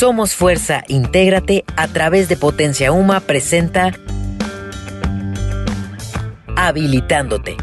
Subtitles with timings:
[0.00, 3.92] Somos Fuerza, intégrate a través de Potencia Uma presenta
[6.56, 7.58] Habilitándote.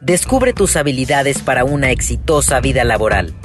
[0.00, 3.36] Descubre tus habilidades para una exitosa vida laboral.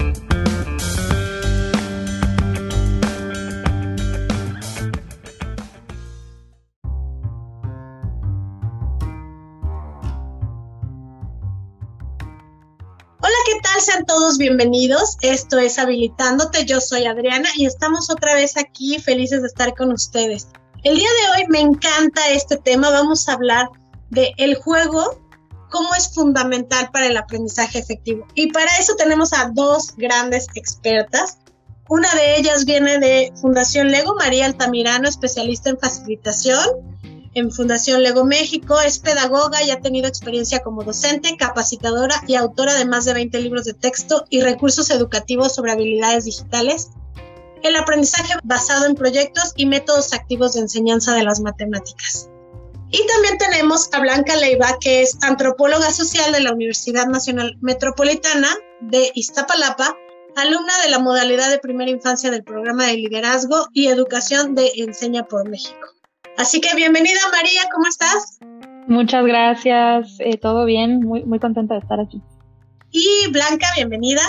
[14.42, 15.18] Bienvenidos.
[15.22, 16.66] Esto es Habilitándote.
[16.66, 20.48] Yo soy Adriana y estamos otra vez aquí felices de estar con ustedes.
[20.84, 22.90] El día de hoy me encanta este tema.
[22.90, 23.70] Vamos a hablar
[24.10, 25.22] de el juego,
[25.70, 28.26] cómo es fundamental para el aprendizaje efectivo.
[28.34, 31.38] Y para eso tenemos a dos grandes expertas.
[31.88, 36.66] Una de ellas viene de Fundación Lego, María Altamirano, especialista en facilitación
[37.34, 42.74] en Fundación Lego México, es pedagoga y ha tenido experiencia como docente, capacitadora y autora
[42.76, 46.90] de más de 20 libros de texto y recursos educativos sobre habilidades digitales,
[47.64, 52.30] el aprendizaje basado en proyectos y métodos activos de enseñanza de las matemáticas.
[52.90, 58.50] Y también tenemos a Blanca Leiva, que es antropóloga social de la Universidad Nacional Metropolitana
[58.82, 59.96] de Iztapalapa,
[60.36, 65.26] alumna de la modalidad de primera infancia del programa de liderazgo y educación de Enseña
[65.26, 65.91] por México.
[66.38, 68.40] Así que bienvenida María, ¿cómo estás?
[68.88, 72.22] Muchas gracias, eh, todo bien, muy, muy contenta de estar aquí.
[72.92, 74.22] Y Blanca, bienvenida.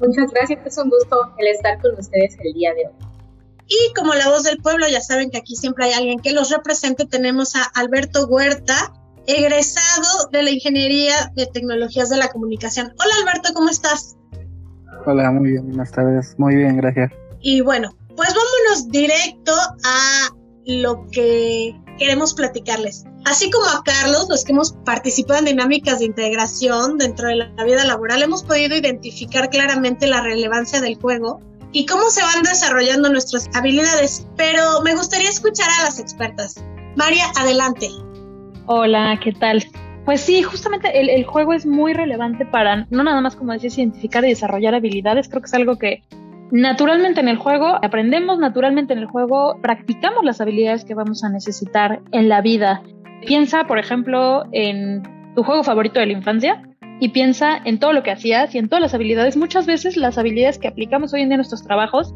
[0.00, 2.94] Muchas gracias, es un gusto el estar con ustedes el día de hoy.
[3.66, 6.50] Y como la voz del pueblo, ya saben que aquí siempre hay alguien que los
[6.50, 8.92] represente, tenemos a Alberto Huerta,
[9.26, 12.92] egresado de la Ingeniería de Tecnologías de la Comunicación.
[12.98, 14.16] Hola Alberto, ¿cómo estás?
[15.06, 16.34] Hola, muy bien, buenas tardes.
[16.38, 17.10] Muy bien, gracias.
[17.40, 19.52] Y bueno, pues vámonos directo
[19.84, 20.28] a
[20.66, 23.04] lo que queremos platicarles.
[23.24, 27.64] Así como a Carlos, los que hemos participado en dinámicas de integración dentro de la
[27.64, 31.40] vida laboral, hemos podido identificar claramente la relevancia del juego
[31.72, 34.26] y cómo se van desarrollando nuestras habilidades.
[34.36, 36.62] Pero me gustaría escuchar a las expertas.
[36.96, 37.88] María, adelante.
[38.66, 39.64] Hola, ¿qué tal?
[40.04, 43.78] Pues sí, justamente el, el, juego es muy relevante para, no nada más como decías,
[43.78, 46.02] identificar y desarrollar habilidades, creo que es algo que
[46.54, 51.28] naturalmente en el juego, aprendemos naturalmente en el juego, practicamos las habilidades que vamos a
[51.28, 52.80] necesitar en la vida.
[53.26, 55.02] Piensa, por ejemplo, en
[55.34, 56.62] tu juego favorito de la infancia
[57.00, 59.36] y piensa en todo lo que hacías y en todas las habilidades.
[59.36, 62.14] Muchas veces las habilidades que aplicamos hoy en día en nuestros trabajos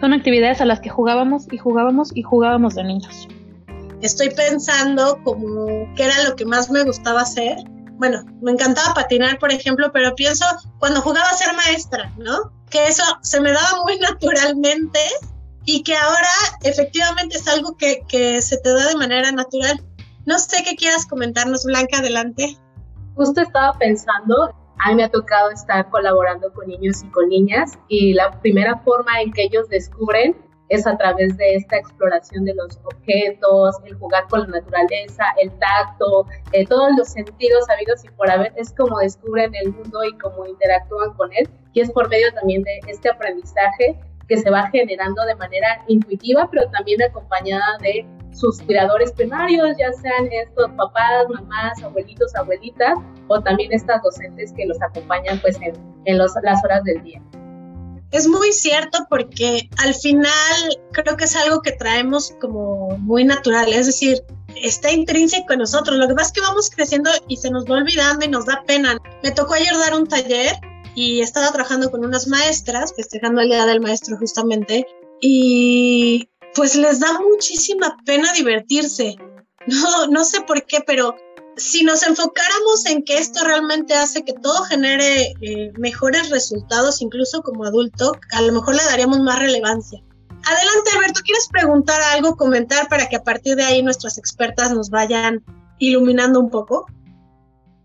[0.00, 3.28] son actividades a las que jugábamos y jugábamos y jugábamos de niños.
[4.02, 7.58] Estoy pensando como qué era lo que más me gustaba hacer.
[7.96, 10.44] Bueno, me encantaba patinar, por ejemplo, pero pienso
[10.78, 12.52] cuando jugaba a ser maestra, ¿no?
[12.70, 15.00] que eso se me daba muy naturalmente
[15.64, 16.28] y que ahora
[16.62, 19.82] efectivamente es algo que, que se te da de manera natural.
[20.24, 22.56] No sé qué quieras comentarnos, Blanca, adelante.
[23.14, 27.78] Justo estaba pensando, a mí me ha tocado estar colaborando con niños y con niñas
[27.88, 30.36] y la primera forma en que ellos descubren
[30.68, 35.50] es a través de esta exploración de los objetos, el jugar con la naturaleza, el
[35.58, 40.16] tacto, eh, todos los sentidos habidos y por haber, es como descubren el mundo y
[40.18, 44.68] cómo interactúan con él, y es por medio también de este aprendizaje que se va
[44.70, 51.26] generando de manera intuitiva, pero también acompañada de sus cuidadores primarios, ya sean estos papás,
[51.28, 52.98] mamás, abuelitos, abuelitas,
[53.28, 55.58] o también estas docentes que los acompañan pues
[56.04, 57.22] en, las horas del día.
[58.12, 63.72] Es muy cierto porque al final creo que es algo que traemos como muy natural,
[63.72, 64.22] es decir,
[64.62, 65.98] está intrínseco en nosotros.
[65.98, 68.62] Lo que pasa es que vamos creciendo y se nos va olvidando y nos da
[68.66, 68.96] pena.
[69.22, 70.54] Me tocó ayer dar un taller
[70.94, 74.86] y estaba trabajando con unas maestras, festejando el Día del Maestro justamente,
[75.20, 79.16] y pues les da muchísima pena divertirse.
[79.68, 81.16] No, no sé por qué, pero
[81.56, 87.42] si nos enfocáramos en que esto realmente hace que todo genere eh, mejores resultados, incluso
[87.42, 90.02] como adulto, a lo mejor le daríamos más relevancia.
[90.28, 94.90] Adelante, Alberto, ¿quieres preguntar algo, comentar para que a partir de ahí nuestras expertas nos
[94.90, 95.42] vayan
[95.78, 96.86] iluminando un poco?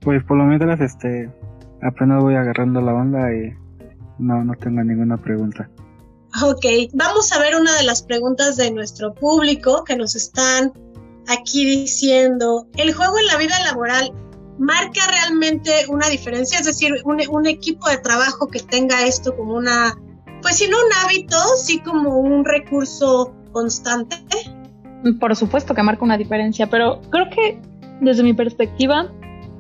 [0.01, 1.31] Pues por lo menos, este,
[1.81, 3.53] apenas voy agarrando la onda y
[4.19, 5.69] no, no tengo ninguna pregunta.
[6.43, 10.71] Ok, vamos a ver una de las preguntas de nuestro público que nos están
[11.27, 14.13] aquí diciendo, el juego en la vida laboral
[14.57, 19.97] marca realmente una diferencia, es decir, un, equipo de trabajo que tenga esto como una,
[20.41, 24.17] pues si no un hábito, sí como un recurso constante.
[25.19, 27.59] Por supuesto que marca una diferencia, pero creo que
[28.01, 29.11] desde mi perspectiva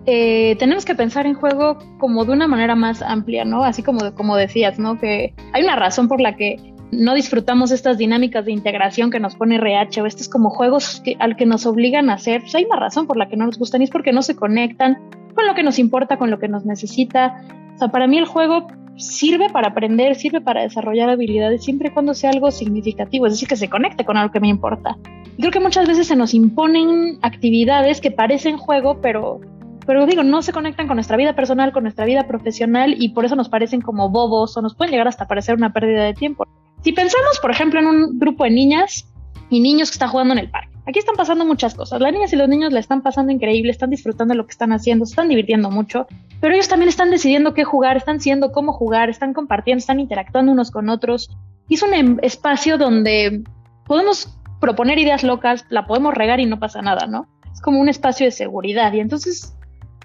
[0.05, 3.63] eh, tenemos que pensar en juego como de una manera más amplia, ¿no?
[3.63, 4.99] Así como, como decías, ¿no?
[4.99, 9.35] Que hay una razón por la que no disfrutamos estas dinámicas de integración que nos
[9.35, 12.65] pone RH o estos como juegos que, al que nos obligan a hacer, pues hay
[12.65, 14.97] una razón por la que no nos gustan y es porque no se conectan
[15.33, 17.43] con lo que nos importa, con lo que nos necesita.
[17.75, 18.67] O sea, para mí el juego
[18.97, 23.47] sirve para aprender, sirve para desarrollar habilidades, siempre y cuando sea algo significativo, es decir,
[23.47, 24.97] que se conecte con algo que me importa.
[25.37, 29.39] Y creo que muchas veces se nos imponen actividades que parecen juego, pero,
[29.87, 33.23] pero digo, no se conectan con nuestra vida personal, con nuestra vida profesional y por
[33.23, 36.45] eso nos parecen como bobos o nos pueden llegar hasta parecer una pérdida de tiempo.
[36.83, 39.07] Si pensamos, por ejemplo, en un grupo de niñas
[39.49, 42.01] y niños que están jugando en el parque, Aquí están pasando muchas cosas.
[42.01, 44.73] Las niñas y los niños la están pasando increíble, están disfrutando de lo que están
[44.73, 46.07] haciendo, se están divirtiendo mucho,
[46.39, 50.51] pero ellos también están decidiendo qué jugar, están siendo cómo jugar, están compartiendo, están interactuando
[50.51, 51.29] unos con otros.
[51.67, 53.43] Y es un em, espacio donde
[53.85, 57.27] podemos proponer ideas locas, la podemos regar y no pasa nada, ¿no?
[57.53, 58.91] Es como un espacio de seguridad.
[58.93, 59.55] Y entonces,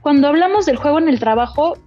[0.02, 1.78] cuando hablamos del juego en el trabajo,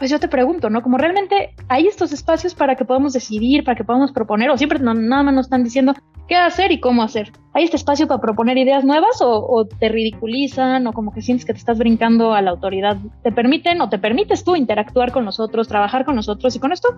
[0.00, 0.82] pues yo te pregunto, ¿no?
[0.82, 4.78] Como realmente hay estos espacios para que podamos decidir, para que podamos proponer, o siempre
[4.78, 5.92] nada más nos están diciendo
[6.26, 7.32] qué hacer y cómo hacer.
[7.52, 11.44] ¿Hay este espacio para proponer ideas nuevas o, o, te ridiculizan o como que sientes
[11.44, 12.96] que te estás brincando a la autoridad?
[13.22, 16.56] ¿Te permiten o te permites tú interactuar con nosotros, trabajar con nosotros?
[16.56, 16.96] Y con esto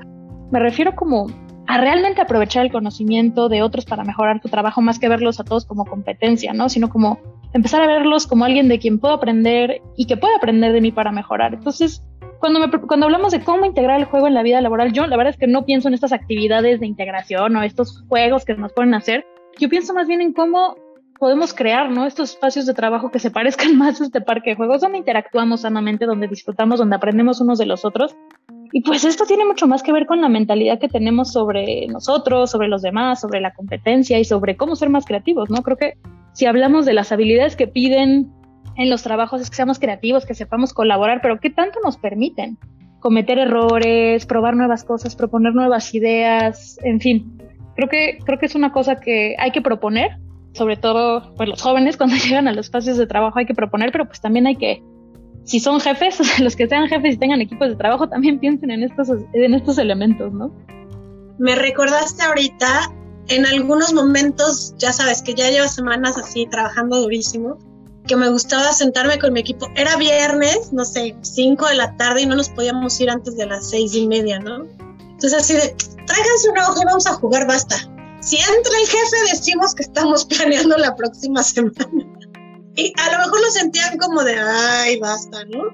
[0.53, 1.27] me refiero como
[1.67, 5.45] a realmente aprovechar el conocimiento de otros para mejorar tu trabajo más que verlos a
[5.45, 6.69] todos como competencia, ¿no?
[6.69, 7.19] Sino como
[7.53, 10.93] empezar a verlos como alguien de quien puedo aprender y que puede aprender de mí
[10.93, 11.55] para mejorar.
[11.55, 12.05] Entonces,
[12.43, 12.59] cuando,
[12.89, 15.39] cuando hablamos de cómo integrar el juego en la vida laboral, yo la verdad es
[15.39, 19.25] que no pienso en estas actividades de integración o estos juegos que nos pueden hacer.
[19.61, 20.75] Yo pienso más bien en cómo
[21.21, 22.05] podemos crear ¿no?
[22.05, 25.61] estos espacios de trabajo que se parezcan más a este parque de juegos, donde interactuamos
[25.61, 28.17] sanamente, donde disfrutamos, donde aprendemos unos de los otros.
[28.73, 32.51] Y pues esto tiene mucho más que ver con la mentalidad que tenemos sobre nosotros,
[32.51, 35.63] sobre los demás, sobre la competencia y sobre cómo ser más creativos, ¿no?
[35.63, 35.95] Creo que
[36.33, 38.33] si hablamos de las habilidades que piden
[38.77, 42.59] en los trabajos es que seamos creativos, que sepamos colaborar, pero ¿qué tanto nos permiten?
[43.01, 47.39] Cometer errores, probar nuevas cosas, proponer nuevas ideas, en fin.
[47.75, 50.19] Creo que, creo que es una cosa que hay que proponer,
[50.53, 53.93] sobre todo pues, los jóvenes cuando llegan a los espacios de trabajo hay que proponer,
[53.93, 54.83] pero pues también hay que,
[55.45, 58.83] si son jefes, los que sean jefes y tengan equipos de trabajo, también piensen en
[58.83, 60.53] estos, en estos elementos, ¿no?
[61.39, 62.93] Me recordaste ahorita,
[63.29, 67.59] en algunos momentos, ya sabes que ya llevo semanas así trabajando durísimo,
[68.07, 69.69] que me gustaba sentarme con mi equipo.
[69.77, 73.47] Era viernes, no sé, 5 de la tarde y no nos podíamos ir antes de
[73.47, 74.67] las seis y media, ¿no?
[75.01, 75.75] Entonces así de,
[76.07, 77.77] tráiganse una hoja y vamos a jugar, basta.
[78.21, 81.87] Si entra el jefe decimos que estamos planeando la próxima semana.
[82.75, 85.65] Y a lo mejor lo sentían como de, ay, basta, ¿no?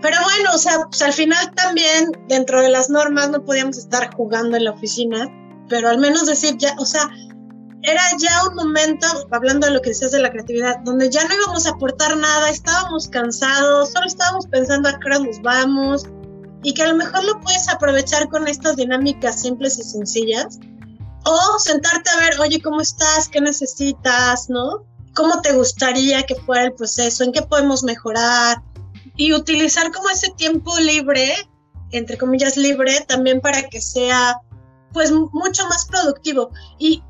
[0.00, 4.14] Pero bueno, o sea, pues al final también dentro de las normas no podíamos estar
[4.14, 5.28] jugando en la oficina,
[5.68, 7.10] pero al menos decir ya, o sea,
[7.84, 11.34] era ya un momento, hablando de lo que decías de la creatividad, donde ya no
[11.34, 16.06] íbamos a aportar nada, estábamos cansados, solo estábamos pensando a qué hora nos vamos,
[16.62, 20.58] y que a lo mejor lo puedes aprovechar con estas dinámicas simples y sencillas,
[21.26, 23.28] o sentarte a ver, oye, ¿cómo estás?
[23.28, 24.48] ¿Qué necesitas?
[24.48, 24.86] ¿No?
[25.14, 27.22] ¿Cómo te gustaría que fuera el proceso?
[27.22, 28.62] ¿En qué podemos mejorar?
[29.16, 31.34] Y utilizar como ese tiempo libre,
[31.92, 34.38] entre comillas libre, también para que sea
[34.92, 36.50] pues mucho más productivo.
[36.78, 37.02] Y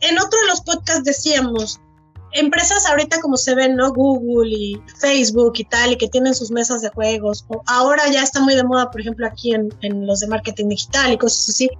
[0.00, 1.80] en otro de los podcasts decíamos,
[2.32, 3.92] empresas ahorita como se ven, ¿no?
[3.92, 8.22] Google y Facebook y tal, y que tienen sus mesas de juegos, o ahora ya
[8.22, 11.48] está muy de moda, por ejemplo, aquí en, en los de marketing digital y cosas
[11.50, 11.70] así,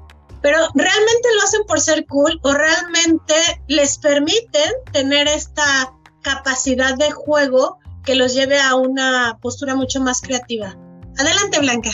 [0.42, 3.34] pero realmente lo hacen por ser cool o realmente
[3.68, 10.20] les permiten tener esta capacidad de juego que los lleve a una postura mucho más
[10.20, 10.76] creativa.
[11.18, 11.90] Adelante, Blanca.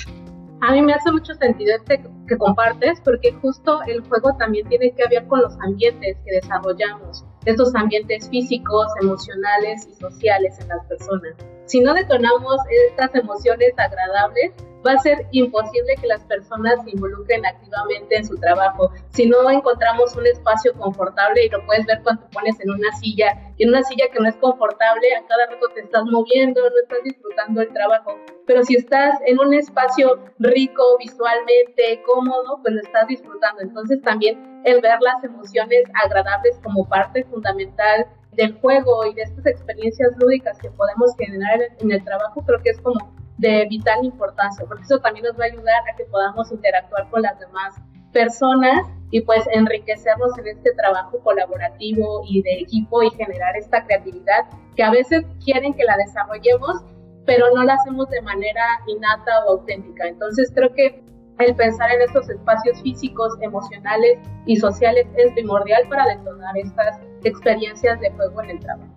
[0.62, 4.92] A mí me hace mucho sentido este que compartes porque justo el juego también tiene
[4.92, 10.84] que ver con los ambientes que desarrollamos, estos ambientes físicos, emocionales y sociales en las
[10.86, 11.34] personas.
[11.64, 12.56] Si no detonamos
[12.90, 14.52] estas emociones agradables,
[14.86, 18.90] va a ser imposible que las personas se involucren activamente en su trabajo.
[19.10, 22.90] Si no encontramos un espacio confortable, y lo puedes ver cuando te pones en una
[23.00, 26.60] silla, y en una silla que no es confortable, a cada rato te estás moviendo,
[26.60, 28.16] no estás disfrutando el trabajo.
[28.46, 33.60] Pero si estás en un espacio rico visualmente, cómodo, pues lo estás disfrutando.
[33.62, 39.46] Entonces también el ver las emociones agradables como parte fundamental del juego y de estas
[39.46, 44.64] experiencias lúdicas que podemos generar en el trabajo, creo que es como de vital importancia,
[44.66, 47.74] porque eso también nos va a ayudar a que podamos interactuar con las demás
[48.12, 54.44] personas y pues enriquecernos en este trabajo colaborativo y de equipo y generar esta creatividad
[54.76, 56.82] que a veces quieren que la desarrollemos,
[57.26, 60.06] pero no la hacemos de manera innata o auténtica.
[60.06, 61.02] Entonces creo que
[61.38, 68.00] el pensar en estos espacios físicos, emocionales y sociales es primordial para detonar estas experiencias
[68.00, 68.92] de juego en el trabajo.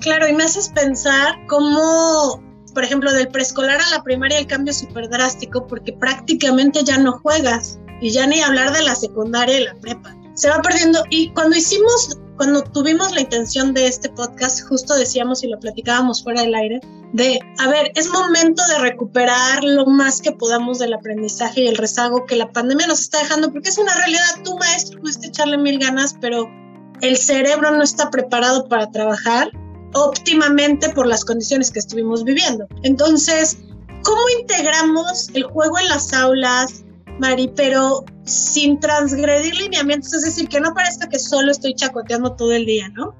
[0.00, 4.70] Claro, y me haces pensar cómo por ejemplo, del preescolar a la primaria el cambio
[4.70, 9.60] es súper drástico porque prácticamente ya no juegas y ya ni hablar de la secundaria
[9.60, 10.16] y la prepa.
[10.34, 15.44] Se va perdiendo y cuando hicimos cuando tuvimos la intención de este podcast, justo decíamos
[15.44, 16.80] y lo platicábamos fuera del aire,
[17.12, 21.76] de, a ver, es momento de recuperar lo más que podamos del aprendizaje y el
[21.76, 25.58] rezago que la pandemia nos está dejando, porque es una realidad, tú maestro pudiste echarle
[25.58, 26.48] mil ganas, pero
[27.02, 29.50] el cerebro no está preparado para trabajar
[29.94, 32.66] óptimamente por las condiciones que estuvimos viviendo.
[32.82, 33.58] Entonces,
[34.02, 36.84] ¿cómo integramos el juego en las aulas,
[37.18, 40.12] Mari, pero sin transgredir lineamientos?
[40.14, 43.14] Es decir, que no parezca que solo estoy chacoteando todo el día, ¿no?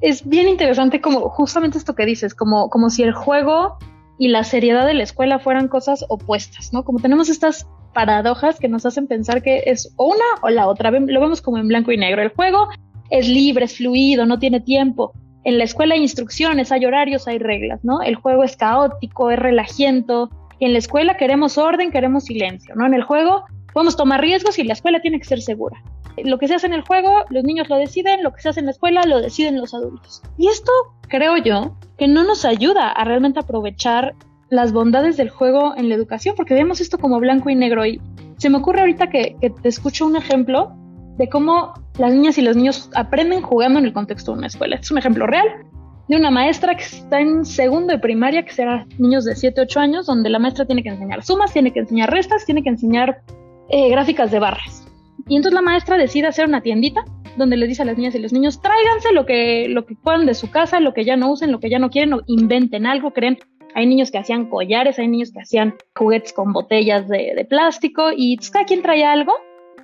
[0.00, 3.78] Es bien interesante como justamente esto que dices, como, como si el juego
[4.18, 6.84] y la seriedad de la escuela fueran cosas opuestas, ¿no?
[6.84, 10.90] Como tenemos estas paradojas que nos hacen pensar que es una o la otra.
[10.90, 12.22] Lo vemos como en blanco y negro.
[12.22, 12.68] El juego
[13.10, 15.12] es libre, es fluido, no tiene tiempo.
[15.44, 18.02] En la escuela hay instrucciones, hay horarios, hay reglas, ¿no?
[18.02, 20.30] El juego es caótico, es relajiento.
[20.58, 22.86] Y en la escuela queremos orden, queremos silencio, ¿no?
[22.86, 25.82] En el juego podemos tomar riesgos y la escuela tiene que ser segura.
[26.22, 28.60] Lo que se hace en el juego, los niños lo deciden, lo que se hace
[28.60, 30.22] en la escuela, lo deciden los adultos.
[30.36, 30.72] Y esto,
[31.08, 34.14] creo yo, que no nos ayuda a realmente aprovechar
[34.50, 37.86] las bondades del juego en la educación, porque vemos esto como blanco y negro.
[37.86, 38.00] Y
[38.36, 40.76] se me ocurre ahorita que, que te escucho un ejemplo
[41.20, 44.76] de cómo las niñas y los niños aprenden jugando en el contexto de una escuela.
[44.76, 45.46] Este es un ejemplo real
[46.08, 49.80] de una maestra que está en segundo de primaria, que será niños de 7, 8
[49.80, 53.20] años, donde la maestra tiene que enseñar sumas, tiene que enseñar restas, tiene que enseñar
[53.68, 54.88] eh, gráficas de barras.
[55.28, 57.04] Y entonces la maestra decide hacer una tiendita
[57.36, 60.24] donde les dice a las niñas y los niños, tráiganse lo que, lo que puedan
[60.24, 62.86] de su casa, lo que ya no usen, lo que ya no quieren, o inventen
[62.86, 63.38] algo, creen.
[63.74, 68.38] Hay niños que hacían collares, hay niños que hacían juguetes con botellas de, plástico y
[68.38, 69.34] cada quien traía algo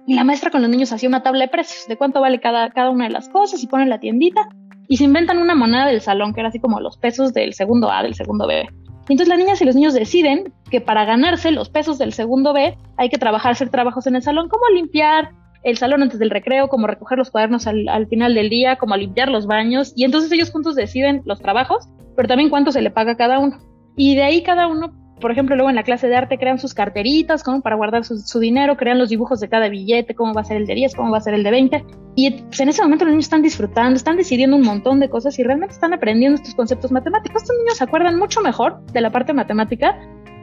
[0.07, 2.71] y la maestra con los niños hacía una tabla de precios, de cuánto vale cada,
[2.71, 4.49] cada una de las cosas y ponen la tiendita
[4.89, 7.91] y se inventan una moneda del salón que era así como los pesos del segundo
[7.91, 8.69] A, del segundo B.
[9.09, 12.53] Y entonces las niñas y los niños deciden que para ganarse los pesos del segundo
[12.53, 15.31] B hay que trabajar, hacer trabajos en el salón, como limpiar
[15.65, 18.97] el salón antes del recreo, como recoger los cuadernos al, al final del día, como
[18.97, 19.93] limpiar los baños.
[19.97, 23.41] Y entonces ellos juntos deciden los trabajos, pero también cuánto se le paga a cada
[23.41, 23.59] uno.
[23.97, 26.75] Y de ahí cada uno por ejemplo, luego en la clase de arte crean sus
[26.75, 30.45] carteritas como para guardar su, dinero, crean los dibujos de cada billete, cómo va a
[30.45, 31.85] ser el de 10, cómo va a ser el de 20.
[32.17, 35.39] Y pues, en ese momento los niños están disfrutando, están decidiendo un montón de cosas
[35.39, 37.43] y realmente están aprendiendo estos conceptos matemáticos.
[37.43, 39.99] Estos niños se acuerdan mucho mejor de la parte matemática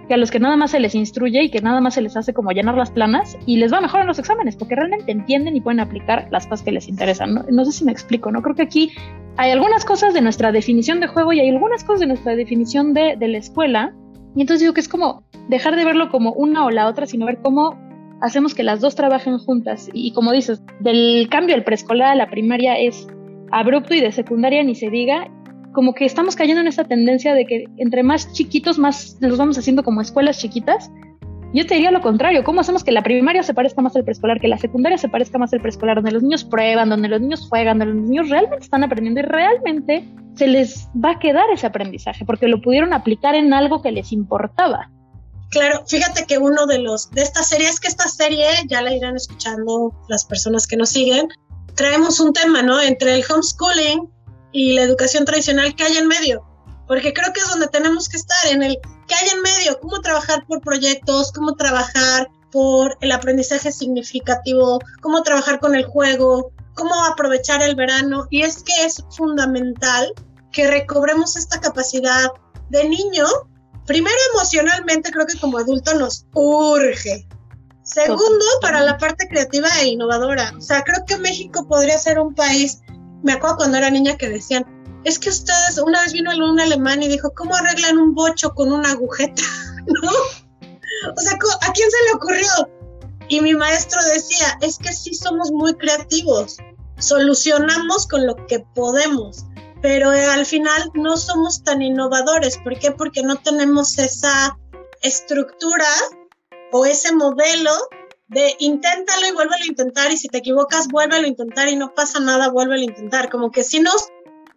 [0.07, 2.17] que a los que nada más se les instruye y que nada más se les
[2.17, 5.55] hace como llenar las planas y les va mejor en los exámenes porque realmente entienden
[5.55, 7.45] y pueden aplicar las cosas que les interesan.
[7.49, 8.41] No, sé si me explico, ¿no?
[8.41, 8.91] Creo que aquí
[9.37, 12.93] hay algunas cosas de nuestra definición de juego y hay algunas cosas de nuestra definición
[12.93, 13.93] de, de la escuela
[14.35, 17.25] y entonces digo que es como dejar de verlo como una o la otra, sino
[17.25, 17.77] ver cómo
[18.21, 19.89] hacemos que las dos trabajen juntas.
[19.93, 23.07] Y, como dices, del cambio del preescolar a la primaria es
[23.51, 25.29] abrupto y de secundaria ni se diga.
[25.73, 29.57] Como que estamos cayendo en esa tendencia de que entre más chiquitos, más los vamos
[29.57, 30.91] haciendo como escuelas chiquitas
[31.53, 34.41] yo te diría lo contrario, ¿cómo hacemos que la primaria se parezca más al preescolar,
[34.41, 37.47] que la secundaria se parezca más al preescolar, donde los niños prueban, donde los niños
[37.47, 41.67] juegan, donde los niños realmente están aprendiendo y realmente se les va a quedar ese
[41.67, 44.89] aprendizaje, porque lo pudieron aplicar en algo que les importaba.
[45.51, 48.95] Claro, fíjate que uno de los de esta serie es que esta serie ya la
[48.95, 51.27] irán escuchando las personas que nos siguen.
[51.75, 52.81] Traemos un tema, ¿no?
[52.81, 54.09] Entre el homeschooling
[54.51, 56.52] y la educación tradicional que hay en medio
[56.87, 59.99] porque creo que es donde tenemos que estar, en el que hay en medio, cómo
[60.01, 66.93] trabajar por proyectos, cómo trabajar por el aprendizaje significativo, cómo trabajar con el juego, cómo
[67.05, 68.27] aprovechar el verano.
[68.29, 70.13] Y es que es fundamental
[70.51, 72.31] que recobremos esta capacidad
[72.69, 73.25] de niño.
[73.85, 77.27] Primero emocionalmente, creo que como adulto nos urge.
[77.83, 80.53] Segundo, para la parte creativa e innovadora.
[80.57, 82.81] O sea, creo que México podría ser un país,
[83.23, 84.65] me acuerdo cuando era niña que decían,
[85.03, 88.71] es que ustedes, una vez vino un alemán y dijo, ¿cómo arreglan un bocho con
[88.71, 89.43] una agujeta?
[89.85, 90.09] ¿No?
[90.09, 92.49] O sea, ¿a quién se le ocurrió?
[93.27, 96.57] Y mi maestro decía, es que sí somos muy creativos,
[96.97, 99.45] solucionamos con lo que podemos,
[99.81, 102.57] pero al final no somos tan innovadores.
[102.57, 102.91] ¿Por qué?
[102.91, 104.57] Porque no tenemos esa
[105.01, 105.87] estructura
[106.71, 107.71] o ese modelo
[108.27, 111.93] de inténtalo y vuélvelo a intentar y si te equivocas, vuélvelo a intentar y no
[111.93, 113.29] pasa nada, vuélvelo a intentar.
[113.29, 114.07] Como que si nos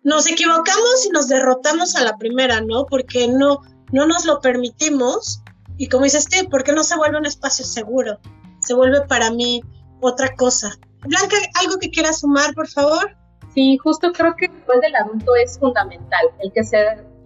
[0.06, 2.86] nos equivocamos y nos derrotamos a la primera, ¿no?
[2.86, 5.42] Porque no, no nos lo permitimos.
[5.78, 8.20] Y como dices, ¿por qué no se vuelve un espacio seguro?
[8.60, 9.64] Se vuelve para mí
[10.00, 10.78] otra cosa.
[11.00, 13.16] Blanca, ¿algo que quieras sumar, por favor?
[13.52, 16.76] Sí, justo creo que después del adulto es fundamental el que se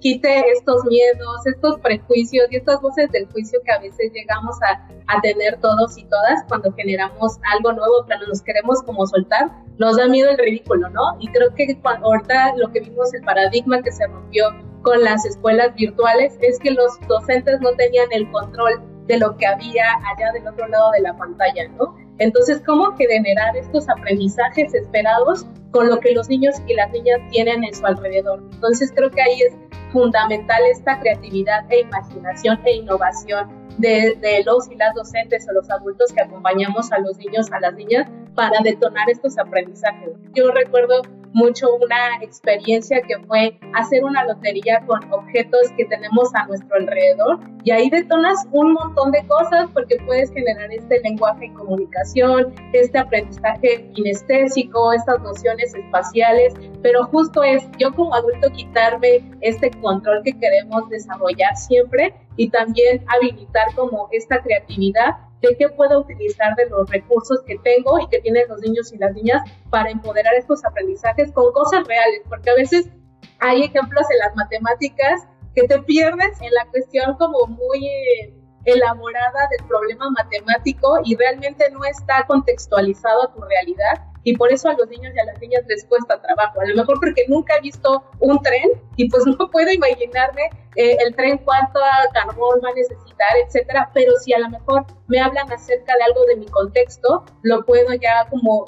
[0.01, 4.89] quite estos miedos, estos prejuicios y estas voces del juicio que a veces llegamos a,
[5.07, 9.97] a, tener todos y todas cuando generamos algo nuevo, pero nos queremos como soltar, nos
[9.97, 11.17] da miedo el ridículo, ¿no?
[11.21, 14.47] Y creo que cuando, ahorita lo que vimos, el paradigma que se rompió
[14.83, 19.47] con las escuelas virtuales es que los docentes no tenían el control de lo que
[19.47, 21.97] había allá del otro lado de la pantalla, ¿no?
[22.21, 27.65] Entonces, ¿cómo generar estos aprendizajes esperados con lo que los niños y las niñas tienen
[27.65, 28.43] en su alrededor?
[28.53, 29.55] Entonces, creo que ahí es
[29.91, 33.49] fundamental esta creatividad e imaginación e innovación
[33.79, 37.61] de, de, los y las docentes o los adultos que acompañamos a los niños, a
[37.61, 40.11] las niñas, para detonar estos aprendizajes.
[40.35, 46.47] Yo recuerdo mucho una experiencia que fue hacer una lotería con objetos que tenemos a
[46.47, 51.51] nuestro alrededor y ahí detonas un montón de cosas porque puedes generar este lenguaje y
[51.51, 59.71] comunicación, este aprendizaje kinestésico, estas nociones espaciales, pero justo es yo como adulto quitarme este
[59.81, 66.55] control que queremos desarrollar siempre y también habilitar como esta creatividad de qué puedo utilizar
[66.57, 70.35] de los recursos que tengo y que tienen los niños y las niñas para empoderar
[70.35, 72.91] estos aprendizajes con cosas reales, porque a veces
[73.39, 79.49] hay ejemplos en las matemáticas que te pierdes en la cuestión como muy eh, elaborada
[79.51, 84.75] del problema matemático y realmente no está contextualizado a tu realidad y por eso a
[84.75, 86.61] los niños y a las niñas les cuesta trabajo.
[86.61, 90.43] A lo mejor porque nunca he visto un tren y pues no puedo imaginarme
[90.77, 91.81] eh, el tren cuánto
[92.15, 96.25] carbón va a necesitar, etcétera, pero si a lo mejor me hablan acerca de algo
[96.27, 98.67] de mi contexto, lo puedo ya como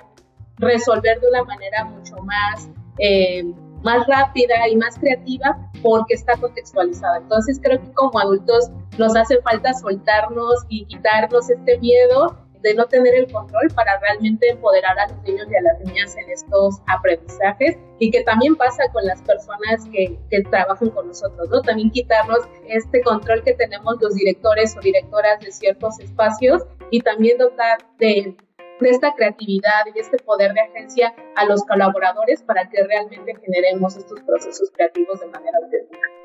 [0.56, 3.44] resolver de una manera mucho más, eh,
[3.84, 7.18] más rápida y más creativa porque está contextualizada.
[7.18, 12.86] Entonces creo que como adultos nos hace falta soltarnos y quitarnos este miedo de no
[12.86, 16.80] tener el control para realmente empoderar a los niños y a las niñas en estos
[16.86, 21.60] aprendizajes y que también pasa con las personas que, que trabajan con nosotros, ¿no?
[21.62, 27.38] También quitarnos este control que tenemos los directores o directoras de ciertos espacios y también
[27.38, 28.36] dotar de
[28.82, 33.96] de esta creatividad y este poder de agencia a los colaboradores para que realmente generemos
[33.96, 36.21] estos procesos creativos de manera auténtica.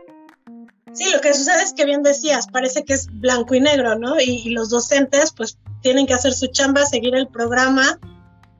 [0.93, 4.19] Sí, lo que sucede es que bien decías, parece que es blanco y negro, ¿no?
[4.19, 7.99] Y, los docentes pues tienen que hacer su chamba, seguir el programa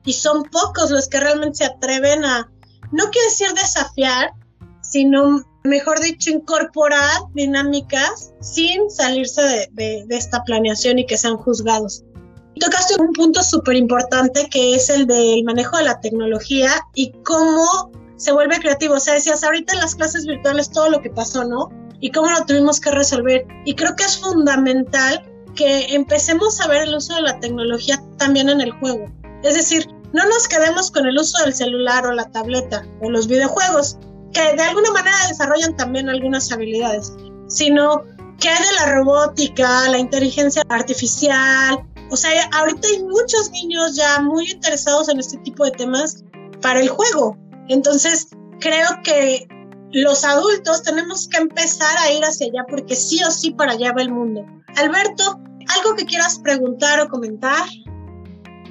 [0.04, 2.50] y son pocos los que realmente se atreven a,
[2.92, 4.32] no quiero decir desafiar,
[4.82, 12.04] sino mejor dicho, incorporar dinámicas sin salirse de, esta planeación y que sean juzgados.
[12.58, 17.92] Tocaste un punto súper importante que es el del manejo de la tecnología y cómo
[18.16, 18.94] se vuelve creativo.
[18.94, 21.68] O sea, decías ahorita en las clases virtuales todo lo que pasó, ¿no?
[22.00, 23.46] Y cómo lo tuvimos que resolver.
[23.64, 25.22] Y creo que es fundamental
[25.54, 29.06] que empecemos a ver el uso de la tecnología también en el juego.
[29.42, 33.26] Es decir, no nos quedemos con el uso del celular o la tableta o los
[33.26, 33.98] videojuegos,
[34.32, 37.12] que de alguna manera desarrollan también algunas habilidades,
[37.48, 38.04] sino
[38.38, 44.20] que hay de la robótica, la inteligencia artificial, o sea, ahorita hay muchos niños ya
[44.20, 46.24] muy interesados en este tipo de temas
[46.62, 47.36] para el juego.
[47.68, 48.28] Entonces,
[48.60, 49.46] creo que
[49.92, 53.92] los adultos tenemos que empezar a ir hacia allá porque sí o sí para allá
[53.92, 54.44] va el mundo.
[54.76, 55.40] Alberto,
[55.76, 57.64] ¿algo que quieras preguntar o comentar?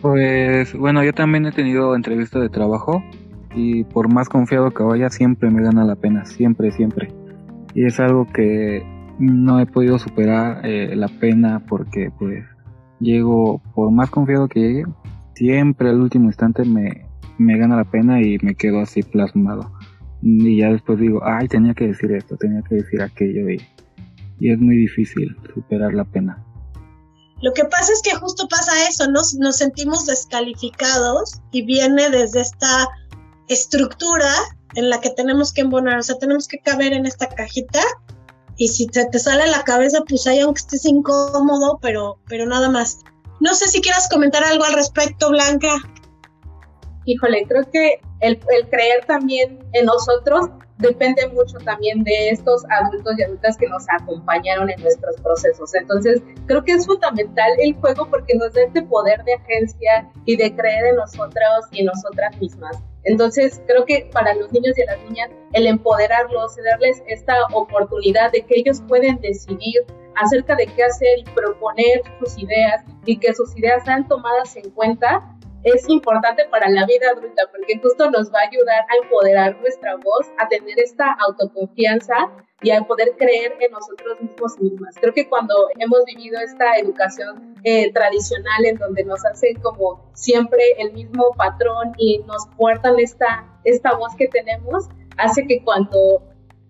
[0.01, 3.03] Pues bueno, yo también he tenido entrevistas de trabajo
[3.55, 7.11] y por más confiado que vaya siempre me gana la pena, siempre, siempre.
[7.73, 8.83] Y es algo que
[9.19, 12.43] no he podido superar eh, la pena porque pues
[12.99, 14.85] llego, por más confiado que llegue,
[15.33, 19.71] siempre al último instante me, me gana la pena y me quedo así plasmado.
[20.29, 23.65] Y ya después digo, ay, tenía que decir esto, tenía que decir aquello y,
[24.41, 26.43] y es muy difícil superar la pena.
[27.41, 32.41] Lo que pasa es que justo pasa eso, nos, nos sentimos descalificados y viene desde
[32.41, 32.89] esta
[33.47, 34.29] estructura
[34.75, 37.79] en la que tenemos que embonar, o sea, tenemos que caber en esta cajita
[38.57, 42.69] y si se te sale la cabeza, pues ahí aunque estés incómodo, pero, pero nada
[42.69, 42.99] más.
[43.39, 45.73] No sé si quieras comentar algo al respecto, Blanca.
[47.05, 53.23] Híjole, creo que el, creer también en nosotros depende mucho también de estos adultos y
[53.23, 55.73] adultas que nos acompañaron en nuestros procesos.
[55.73, 60.35] Entonces, creo que es fundamental el juego porque nos da este poder de agencia y
[60.35, 62.77] de creer en nosotros y en nosotras mismas.
[63.03, 68.41] Entonces, creo que para los niños y las niñas, el empoderarlos, darles esta oportunidad de
[68.41, 73.57] que ellos pueden decidir acerca de qué hacer y proponer sus ideas y que sus
[73.57, 75.36] ideas sean tomadas en cuenta,
[75.73, 79.95] es importante para la vida adulta porque justo nos va a ayudar a empoderar nuestra
[79.97, 82.15] voz, a tener esta autoconfianza
[82.61, 84.95] y a poder creer en nosotros mismos mismas.
[84.99, 90.61] Creo que cuando hemos vivido esta educación eh, tradicional en donde nos hacen como siempre
[90.77, 94.85] el mismo patrón y nos puertan esta, esta voz que tenemos,
[95.17, 96.23] hace que cuando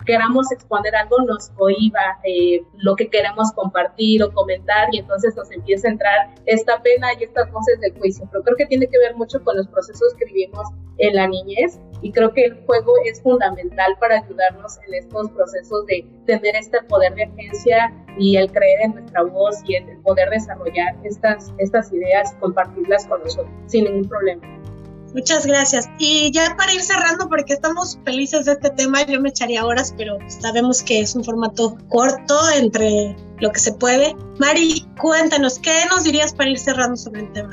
[0.08, 5.52] queramos exponer algo nos cohiba eh, lo que queremos compartir o comentar y entonces nos
[5.52, 8.28] empieza a entrar esta pena y estas voces del juicio.
[8.32, 10.68] Pero creo que tiene que ver mucho con los procesos que vivimos
[10.98, 15.86] en la niñez y creo que el juego es fundamental para ayudarnos en estos procesos
[15.88, 20.30] de tener este poder de agencia y el creer en nuestra voz y el poder
[20.30, 24.57] desarrollar estas, estas ideas y compartirlas con nosotros sin ningún problema.
[25.18, 25.90] Muchas gracias.
[25.98, 29.92] Y ya para ir cerrando, porque estamos felices de este tema, yo me echaría horas,
[29.98, 34.16] pero sabemos que es un formato corto entre lo que se puede.
[34.38, 37.50] Mari, cuéntanos, ¿qué nos dirías para ir cerrando sobre el tema?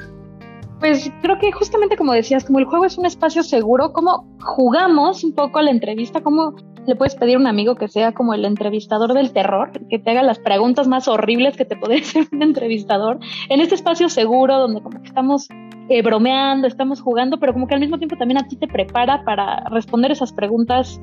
[0.78, 5.24] Pues creo que justamente como decías, como el juego es un espacio seguro, como jugamos
[5.24, 6.54] un poco la entrevista, como
[6.86, 10.10] le puedes pedir a un amigo que sea como el entrevistador del terror, que te
[10.10, 13.18] haga las preguntas más horribles que te puede hacer un entrevistador,
[13.48, 15.48] en este espacio seguro donde como que estamos
[15.88, 19.24] eh, bromeando, estamos jugando, pero como que al mismo tiempo también a ti te prepara
[19.24, 21.00] para responder esas preguntas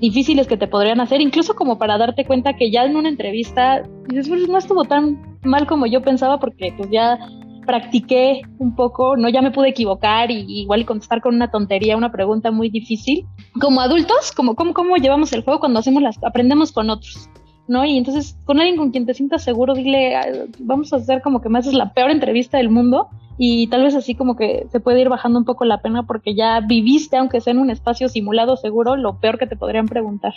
[0.00, 3.82] difíciles que te podrían hacer, incluso como para darte cuenta que ya en una entrevista
[4.08, 7.18] pues no estuvo tan mal como yo pensaba porque pues ya
[7.64, 12.12] practiqué un poco, no ya me pude equivocar y igual contestar con una tontería, una
[12.12, 13.26] pregunta muy difícil.
[13.60, 17.28] Como adultos, como cómo, cómo llevamos el juego cuando hacemos las aprendemos con otros.
[17.66, 17.84] ¿no?
[17.84, 21.48] Y entonces con alguien con quien te sientas seguro, dile, vamos a hacer como que
[21.48, 25.00] me haces la peor entrevista del mundo y tal vez así como que se puede
[25.00, 28.56] ir bajando un poco la pena porque ya viviste, aunque sea en un espacio simulado
[28.56, 30.34] seguro, lo peor que te podrían preguntar.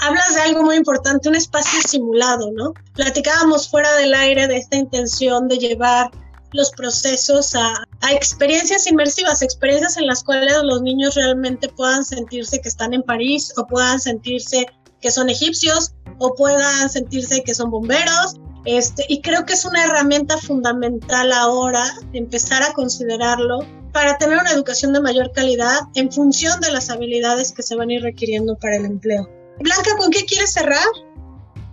[0.00, 2.72] Hablas de algo muy importante, un espacio simulado, ¿no?
[2.94, 6.10] Platicábamos fuera del aire de esta intención de llevar
[6.54, 12.68] los procesos a, experiencias inmersivas, experiencias en las cuales los niños realmente puedan sentirse que
[12.68, 14.66] están en París o puedan sentirse
[15.00, 18.36] que son egipcios o puedan sentirse que son bomberos.
[18.64, 23.58] Este, y creo que es una herramienta fundamental ahora empezar a considerarlo
[23.92, 27.90] para tener una educación de mayor calidad en función de las habilidades que se van
[27.90, 29.28] a ir requiriendo para el empleo.
[29.58, 30.86] Blanca, ¿con qué quieres cerrar?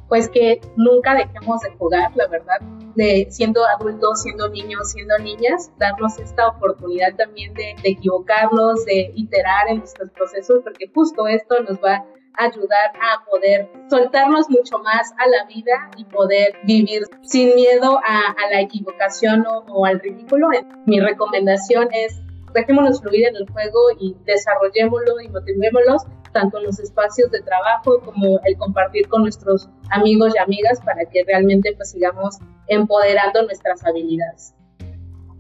[0.10, 2.60] Pues que nunca dejemos de jugar, la verdad,
[2.96, 9.12] de siendo adultos, siendo niños, siendo niñas, darnos esta oportunidad también de, de equivocarnos, de
[9.16, 15.12] iterar en nuestros procesos, porque justo esto nos va ayudar a poder soltarnos mucho más
[15.18, 20.50] a la vida y poder vivir sin miedo a, la equivocación o, al ridículo.
[20.86, 22.22] Mi recomendación es
[22.54, 25.98] dejémonos fluir en el juego y desarrollémoslo y motivémoslo
[26.32, 31.06] tanto en los espacios de trabajo como el compartir con nuestros amigos y amigas para
[31.06, 34.54] que realmente pues sigamos empoderando nuestras habilidades.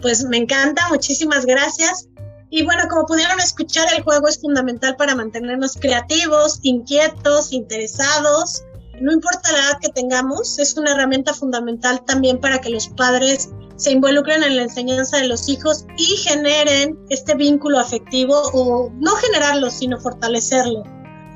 [0.01, 2.09] Pues me encanta, muchísimas gracias.
[2.49, 8.63] Y bueno, como pudieron escuchar, el juego es fundamental para mantenernos creativos, inquietos, interesados.
[8.99, 13.51] No importa la edad que tengamos, es una herramienta fundamental también para que los padres
[13.81, 19.11] se involucren en la enseñanza de los hijos y generen este vínculo afectivo o no
[19.15, 20.83] generarlo, sino fortalecerlo.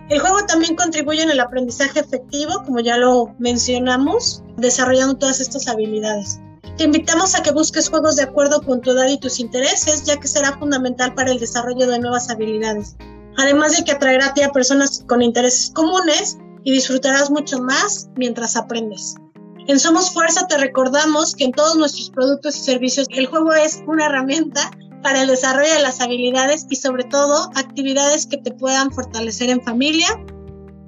[0.09, 5.67] El juego también contribuye en el aprendizaje efectivo, como ya lo mencionamos, desarrollando todas estas
[5.67, 6.39] habilidades.
[6.77, 10.19] Te invitamos a que busques juegos de acuerdo con tu edad y tus intereses, ya
[10.19, 12.95] que será fundamental para el desarrollo de nuevas habilidades.
[13.37, 18.07] Además de que atraerá a ti a personas con intereses comunes y disfrutarás mucho más
[18.15, 19.15] mientras aprendes.
[19.67, 23.81] En Somos Fuerza te recordamos que en todos nuestros productos y servicios el juego es
[23.87, 24.69] una herramienta
[25.01, 29.63] para el desarrollo de las habilidades y sobre todo actividades que te puedan fortalecer en
[29.63, 30.07] familia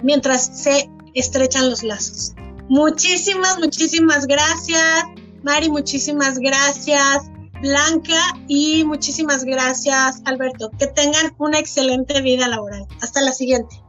[0.03, 2.33] mientras se estrechan los lazos.
[2.69, 5.05] Muchísimas, muchísimas gracias.
[5.43, 7.31] Mari, muchísimas gracias.
[7.61, 10.69] Blanca y muchísimas gracias, Alberto.
[10.77, 12.85] Que tengan una excelente vida laboral.
[13.01, 13.86] Hasta la siguiente.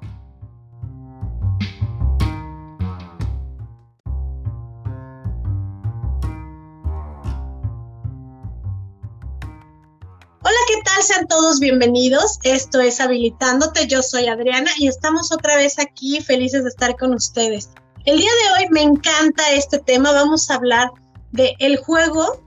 [10.98, 11.02] Tal?
[11.02, 12.38] Sean todos bienvenidos.
[12.42, 13.86] Esto es Habilitándote.
[13.86, 17.70] Yo soy Adriana y estamos otra vez aquí felices de estar con ustedes.
[18.04, 20.12] El día de hoy me encanta este tema.
[20.12, 20.90] Vamos a hablar
[21.32, 22.42] de el juego,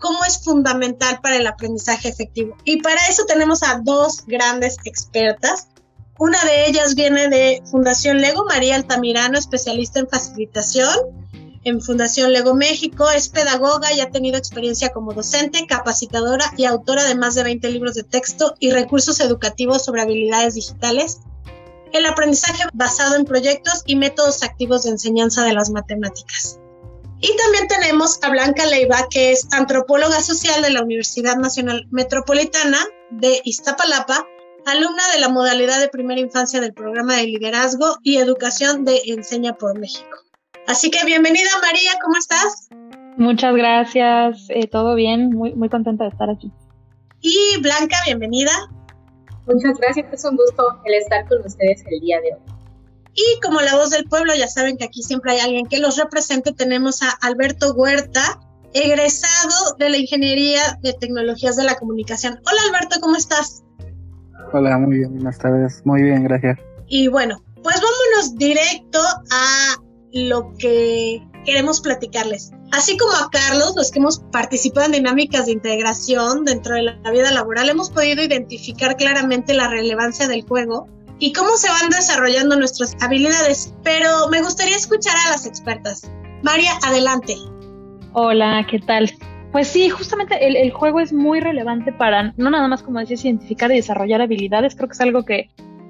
[0.00, 2.56] cómo es fundamental para el aprendizaje efectivo.
[2.64, 5.68] Y para eso tenemos a dos grandes expertas.
[6.18, 10.96] Una de ellas viene de Fundación Lego, María Altamirano, especialista en facilitación
[11.66, 17.02] en Fundación Lego México, es pedagoga y ha tenido experiencia como docente, capacitadora y autora
[17.02, 21.18] de más de 20 libros de texto y recursos educativos sobre habilidades digitales,
[21.92, 26.60] el aprendizaje basado en proyectos y métodos activos de enseñanza de las matemáticas.
[27.20, 32.78] Y también tenemos a Blanca Leiva, que es antropóloga social de la Universidad Nacional Metropolitana
[33.10, 34.24] de Iztapalapa,
[34.66, 39.56] alumna de la modalidad de primera infancia del programa de liderazgo y educación de Enseña
[39.56, 40.25] por México.
[40.66, 42.68] Así que bienvenida María, ¿cómo estás?
[43.16, 46.52] Muchas gracias, eh, todo bien, muy, muy contenta de estar aquí.
[47.20, 48.50] Y Blanca, bienvenida.
[49.46, 52.40] Muchas gracias, es un gusto el estar con ustedes el día de hoy.
[53.14, 55.96] Y como la voz del pueblo, ya saben que aquí siempre hay alguien que los
[55.96, 58.40] represente, tenemos a Alberto Huerta,
[58.74, 62.40] egresado de la Ingeniería de Tecnologías de la Comunicación.
[62.44, 63.62] Hola Alberto, ¿cómo estás?
[64.52, 65.80] Hola, muy bien, buenas tardes.
[65.84, 66.58] Muy bien, gracias.
[66.88, 69.00] Y bueno, pues vámonos directo
[69.30, 72.52] a lo que queremos platicarles.
[72.72, 77.10] Así como a Carlos, los que hemos participado en dinámicas de integración dentro de la
[77.10, 80.88] vida laboral, hemos podido identificar claramente la relevancia del juego
[81.18, 83.74] y cómo se van desarrollando nuestras habilidades.
[83.82, 86.10] Pero me gustaría escuchar a las expertas.
[86.42, 87.36] María, adelante.
[88.12, 89.12] Hola, ¿qué tal?
[89.52, 93.24] Pues sí, justamente el, el, juego es muy relevante para, no nada más como decías,
[93.24, 95.48] identificar y desarrollar habilidades, creo que es algo que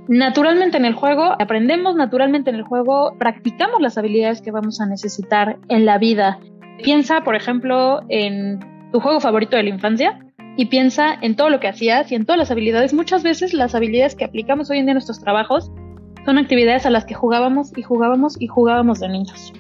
[0.09, 4.87] naturalmente en el juego aprendemos, naturalmente en el juego practicamos las habilidades que vamos a
[4.87, 6.39] necesitar en la vida.
[6.83, 8.61] Piensa, por ejemplo, en
[8.93, 10.19] tu juego favorito de la infancia
[10.57, 12.95] y piensa en todo lo que hacías y en todas las habilidades.
[12.95, 15.71] Muchas veces las habilidades que aplicamos hoy en día en nuestros trabajos
[16.25, 19.53] son actividades a las que jugábamos y jugábamos y jugábamos de niños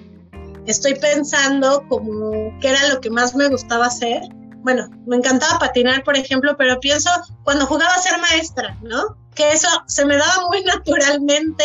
[0.67, 4.23] estoy pensando como qué era lo que más me gustaba hacer.
[4.67, 7.09] Bueno, me encantaba patinar, por ejemplo, pero pienso
[7.45, 9.17] cuando jugaba a ser maestra, ¿no?
[9.37, 11.65] Que eso se me daba muy naturalmente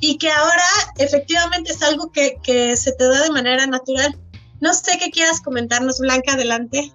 [0.00, 0.68] y que ahora
[0.98, 4.20] efectivamente es algo que, que se te da de manera natural.
[4.60, 6.92] No sé qué quieras comentarnos, Blanca, adelante.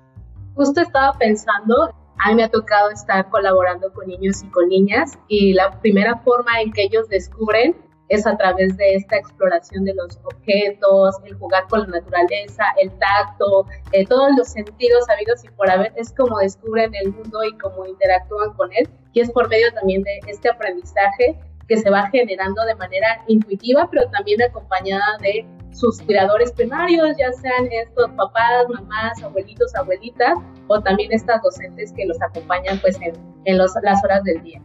[0.53, 5.17] Justo estaba pensando, a mí me ha tocado estar colaborando con niños y con niñas
[5.27, 7.75] y la primera forma en que ellos descubren
[8.11, 12.91] es a través de esta exploración de los objetos, el jugar con la naturaleza, el
[12.99, 17.57] tacto, eh, todos los sentidos sabidos y por haber, es como descubren el mundo y
[17.57, 22.09] cómo interactúan con él, y es por medio también de este aprendizaje que se va
[22.09, 28.67] generando de manera intuitiva, pero también acompañada de sus cuidadores primarios, ya sean estos papás,
[28.67, 33.13] mamás, abuelitos, abuelitas, o también estas docentes que los acompañan pues en,
[33.45, 34.61] en las horas del día.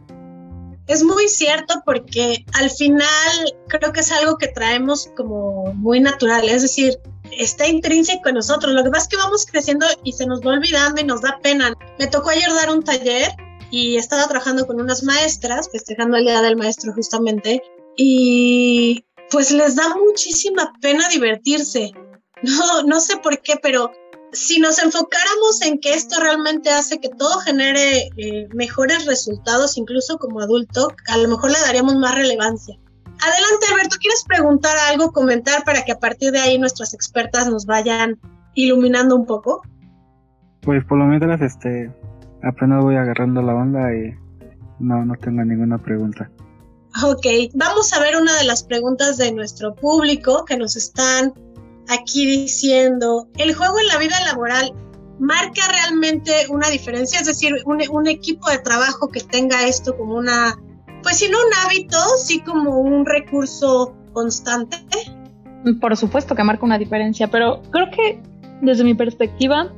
[0.87, 6.47] Es muy cierto porque al final creo que es algo que traemos como muy natural,
[6.47, 6.97] es decir,
[7.31, 8.73] está intrínseco en nosotros.
[8.73, 11.39] Lo que pasa es que vamos creciendo y se nos va olvidando y nos da
[11.43, 11.73] pena.
[11.99, 13.31] Me tocó ayer dar un taller
[13.69, 17.61] y estaba trabajando con unas maestras, festejando el Día del Maestro justamente,
[17.97, 21.91] y pues les da muchísima pena divertirse.
[22.43, 23.91] No, no sé por qué, pero
[24.37, 30.17] si nos enfocáramos en que esto realmente hace que todo genere eh, mejores resultados, incluso
[30.19, 32.77] como adulto, a lo mejor le daríamos más relevancia.
[33.19, 37.65] Adelante, Alberto, ¿quieres preguntar algo, comentar para que a partir de ahí nuestras expertas nos
[37.65, 38.19] vayan
[38.53, 39.63] iluminando un poco?
[40.61, 41.91] Pues por lo menos, este,
[42.43, 44.13] apenas voy agarrando la onda y
[44.79, 46.29] no, no tengo ninguna pregunta.
[47.03, 51.33] Ok, vamos a ver una de las preguntas de nuestro público que nos están
[51.89, 54.73] aquí diciendo, el juego en la vida laboral
[55.19, 60.55] marca realmente una diferencia, es decir, un, equipo de trabajo que tenga esto como una,
[61.03, 64.77] pues si no un hábito, sí como un recurso constante.
[65.81, 68.21] Por supuesto que marca una diferencia, pero creo que
[68.61, 69.71] desde mi perspectiva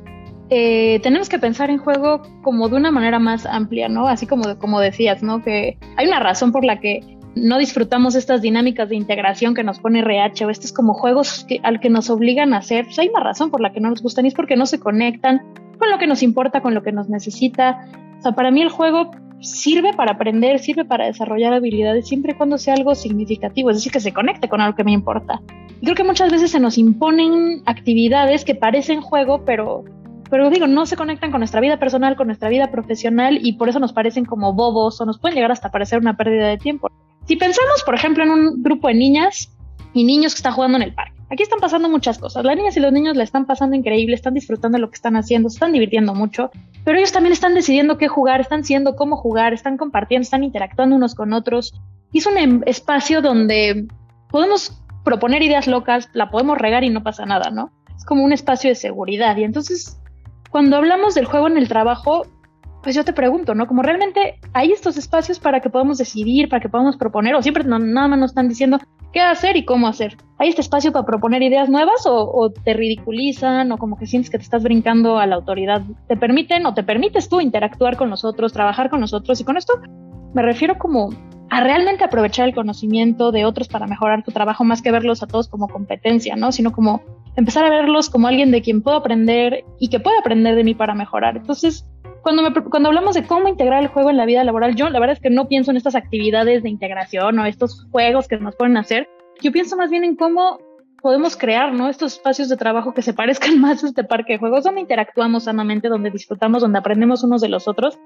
[0.50, 4.08] eh, tenemos que pensar en juego como de una manera más amplia, ¿no?
[4.08, 5.42] Así como, como decías, ¿no?
[5.42, 7.00] Que hay una razón por la que
[7.34, 11.60] no disfrutamos estas dinámicas de integración que nos pone RH o estos como juegos que,
[11.62, 14.02] al que nos obligan a hacer, pues hay una razón por la que no nos
[14.02, 15.40] gustan y es porque no se conectan
[15.78, 17.86] con lo que nos importa, con lo que nos necesita.
[18.18, 22.34] O sea, para mí el juego sirve para aprender, sirve para desarrollar habilidades siempre y
[22.34, 25.40] cuando sea algo significativo, es decir, que se conecte con algo que me importa.
[25.80, 29.84] Creo que muchas veces se nos imponen actividades que parecen juego, pero
[30.28, 33.68] pero digo, no se conectan con nuestra vida personal, con nuestra vida profesional y por
[33.68, 36.88] eso nos parecen como bobos o nos pueden llegar hasta parecer una pérdida de tiempo.
[37.30, 39.56] Si pensamos, por ejemplo, en un grupo de niñas
[39.94, 42.44] y niños que están jugando en el parque, aquí están pasando muchas cosas.
[42.44, 45.14] Las niñas y los niños la están pasando increíble, están disfrutando de lo que están
[45.14, 46.50] haciendo, se están divirtiendo mucho,
[46.84, 50.96] pero ellos también están decidiendo qué jugar, están siendo cómo jugar, están compartiendo, están interactuando
[50.96, 51.72] unos con otros.
[52.10, 53.86] Y es un em, espacio donde
[54.28, 57.70] podemos proponer ideas locas, la podemos regar y no pasa nada, ¿no?
[57.96, 59.36] Es como un espacio de seguridad.
[59.36, 60.00] Y entonces,
[60.50, 62.26] cuando hablamos del juego en el trabajo,
[62.82, 63.66] pues yo te pregunto, ¿no?
[63.66, 67.64] Como realmente hay estos espacios para que podamos decidir, para que podamos proponer, o siempre
[67.64, 68.78] nada más nos están diciendo
[69.12, 70.16] qué hacer y cómo hacer.
[70.38, 74.38] ¿Hay este espacio para proponer ideas nuevas o, te ridiculizan o como que sientes que
[74.38, 75.82] te estás brincando a la autoridad?
[76.08, 79.40] ¿Te permiten o te permites tú interactuar con nosotros, trabajar con nosotros?
[79.40, 79.74] Y con esto
[80.32, 81.10] me refiero como
[81.50, 85.26] a realmente aprovechar el conocimiento de otros para mejorar tu trabajo, más que verlos a
[85.26, 86.52] todos como competencia, ¿no?
[86.52, 87.02] Sino como
[87.34, 90.74] empezar a verlos como alguien de quien puedo aprender y que puede aprender de mí
[90.74, 91.36] para mejorar.
[91.36, 91.86] Entonces,
[92.22, 95.16] cuando, cuando hablamos de cómo integrar el juego en la vida laboral, yo la verdad
[95.16, 98.76] es que no pienso en estas actividades de integración o estos juegos que nos pueden
[98.76, 99.08] hacer.
[99.40, 100.58] Yo pienso más bien en cómo
[101.00, 101.88] podemos crear ¿no?
[101.88, 105.44] estos espacios de trabajo que se parezcan más a este parque de juegos, donde interactuamos
[105.44, 107.98] sanamente, donde disfrutamos, donde aprendemos unos de los otros.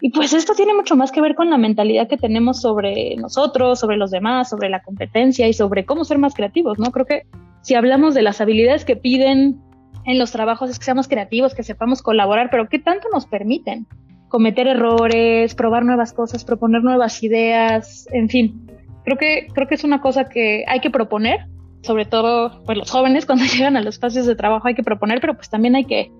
[0.00, 3.80] Y pues esto tiene mucho más que ver con la mentalidad que tenemos sobre nosotros,
[3.80, 6.92] sobre los demás, sobre la competencia y sobre cómo ser más creativos, ¿no?
[6.92, 7.22] Creo que
[7.62, 9.58] si hablamos de las habilidades que piden
[10.06, 13.86] en los trabajos es que seamos creativos, que sepamos colaborar, pero ¿qué tanto nos permiten?
[14.28, 18.70] cometer errores, probar nuevas cosas, proponer nuevas ideas, en fin.
[19.04, 21.46] Creo que, creo que es una cosa que hay que proponer,
[21.82, 25.20] sobre todo pues, los jóvenes cuando llegan a los espacios de trabajo hay que proponer,
[25.20, 26.10] pero pues también hay que,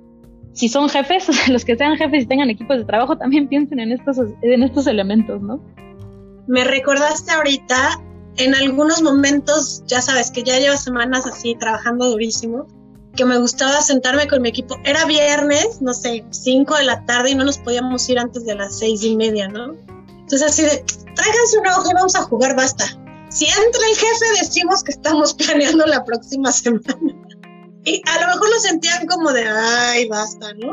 [0.52, 3.92] si son jefes, los que sean jefes y tengan equipos de trabajo, también piensen en
[3.92, 5.60] estos, en estos elementos, ¿no?
[6.46, 8.00] Me recordaste ahorita,
[8.36, 12.68] en algunos momentos, ya sabes que ya llevo semanas así trabajando durísimo,
[13.16, 14.76] que me gustaba sentarme con mi equipo.
[14.84, 18.54] Era viernes, no sé, 5 de la tarde y no nos podíamos ir antes de
[18.54, 19.74] las seis y media, ¿no?
[20.08, 22.84] Entonces así de, tráiganse una hoja y vamos a jugar, basta.
[23.30, 26.82] Si entra el jefe decimos que estamos planeando la próxima semana.
[27.84, 30.72] Y a lo mejor lo sentían como de, ay, basta, ¿no?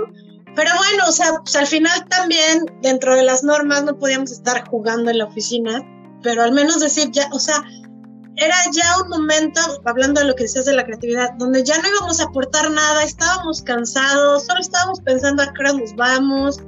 [0.56, 4.67] Pero bueno, o sea, pues al final también dentro de las normas no podíamos estar
[4.67, 5.82] jugando en la oficina,
[6.21, 7.63] pero al menos decir ya, o sea,
[8.36, 11.88] era ya un momento, hablando de lo que decías de la creatividad, donde ya no
[11.88, 16.60] íbamos a aportar nada, estábamos cansados, solo estábamos pensando a qué hora nos vamos,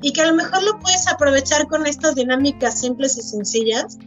[0.00, 3.98] y que a lo mejor lo puedes aprovechar con estas dinámicas simples y sencillas,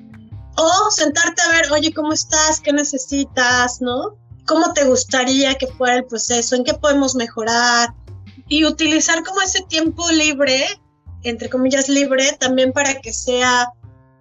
[0.55, 2.59] o sentarte a ver, oye, ¿cómo estás?
[2.61, 3.81] ¿Qué necesitas?
[3.81, 4.17] ¿No?
[4.45, 6.55] ¿Cómo te gustaría que fuera el proceso?
[6.55, 7.93] ¿En qué podemos mejorar?
[8.47, 10.65] Y utilizar como ese tiempo libre,
[11.23, 13.69] entre comillas libre, también para que sea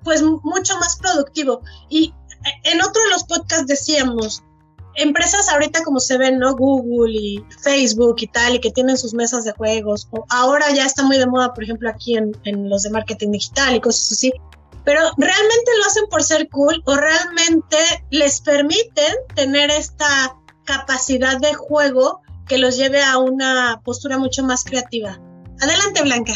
[0.04, 1.62] pues mucho más productivo.
[1.88, 2.14] Y
[2.64, 4.42] en otro de los podcasts decíamos,
[4.94, 6.54] empresas ahorita como se ven, ¿no?
[6.56, 10.86] Google y Facebook y tal, y que tienen sus mesas de juegos, o ahora ya
[10.86, 14.12] está muy de moda, por ejemplo, aquí en, en los de marketing digital y cosas
[14.12, 14.32] así,
[14.84, 17.76] pero realmente lo hacen por ser cool o realmente
[18.10, 24.64] les permiten tener esta capacidad de juego que los lleve a una postura mucho más
[24.64, 25.20] creativa.
[25.60, 26.32] Adelante, Blanca.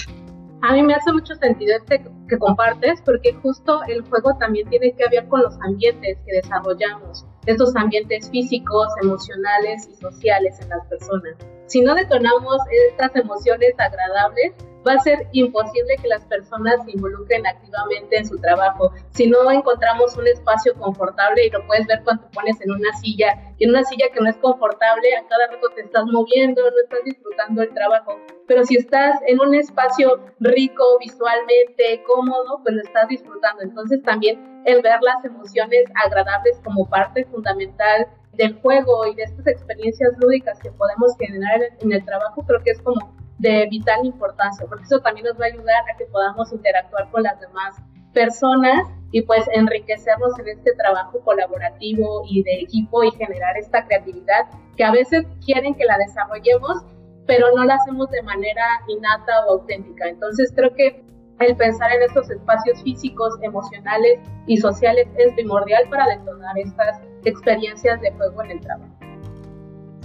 [0.63, 4.95] A mí me hace mucho sentido este que compartes porque justo el juego también tiene
[4.95, 10.87] que ver con los ambientes que desarrollamos, estos ambientes físicos, emocionales y sociales en las
[10.87, 11.37] personas.
[11.67, 12.59] Si no detonamos
[12.89, 14.55] estas emociones agradables,
[14.87, 18.93] va a ser imposible que las personas se involucren activamente en su trabajo.
[19.11, 23.55] Si no encontramos un espacio confortable, y lo puedes ver cuando pones en una silla,
[23.59, 26.77] y en una silla que no es confortable, a cada rato te estás moviendo, no
[26.83, 28.19] estás disfrutando el trabajo.
[28.47, 33.63] Pero si estás en un espacio rico visualmente, cómodo, pues lo estás disfrutando.
[33.63, 39.47] Entonces también el ver las emociones agradables como parte fundamental del juego y de estas
[39.47, 44.67] experiencias lúdicas que podemos generar en el trabajo, creo que es como de vital importancia,
[44.67, 47.77] porque eso también nos va a ayudar a que podamos interactuar con las demás
[48.15, 54.47] personas y pues enriquecernos en este trabajo colaborativo y de equipo y generar esta creatividad
[54.77, 56.85] que a veces quieren que la desarrollemos,
[57.27, 60.09] pero no la hacemos de manera innata o auténtica.
[60.09, 61.05] Entonces creo que
[61.41, 68.01] el pensar en estos espacios físicos, emocionales y sociales es primordial para detonar estas experiencias
[68.01, 68.95] de juego en el trabajo.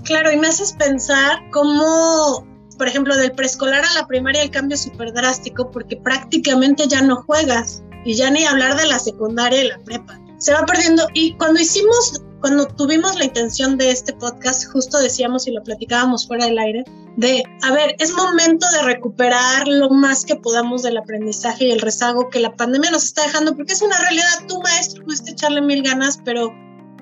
[0.03, 2.48] Claro, y me haces pensar cómo
[2.79, 7.01] por ejemplo, del preescolar a la primaria el cambio es súper drástico porque prácticamente ya
[7.01, 10.17] no juegas y ya ni hablar de la secundaria y la prepa.
[10.37, 11.05] Se va perdiendo.
[11.13, 16.25] Y cuando hicimos, cuando tuvimos la intención de este podcast, justo decíamos y lo platicábamos
[16.25, 16.85] fuera del aire,
[17.17, 21.81] de, a ver, es momento de recuperar lo más que podamos del aprendizaje y el
[21.81, 25.61] rezago que la pandemia nos está dejando, porque es una realidad, tu maestro pudiste echarle
[25.61, 26.53] mil ganas, pero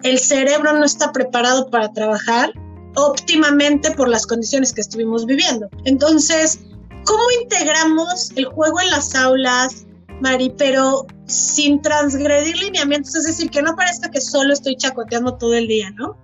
[0.01, 2.51] el cerebro no está preparado para trabajar
[2.97, 5.69] óptimamente por las condiciones que estuvimos viviendo.
[5.85, 6.59] Entonces,
[7.05, 9.85] ¿cómo integramos el juego en las aulas,
[10.19, 13.15] Mari, pero sin transgredir lineamientos?
[13.15, 16.17] Es decir, que no parezca que solo estoy chacoteando todo el día, ¿no?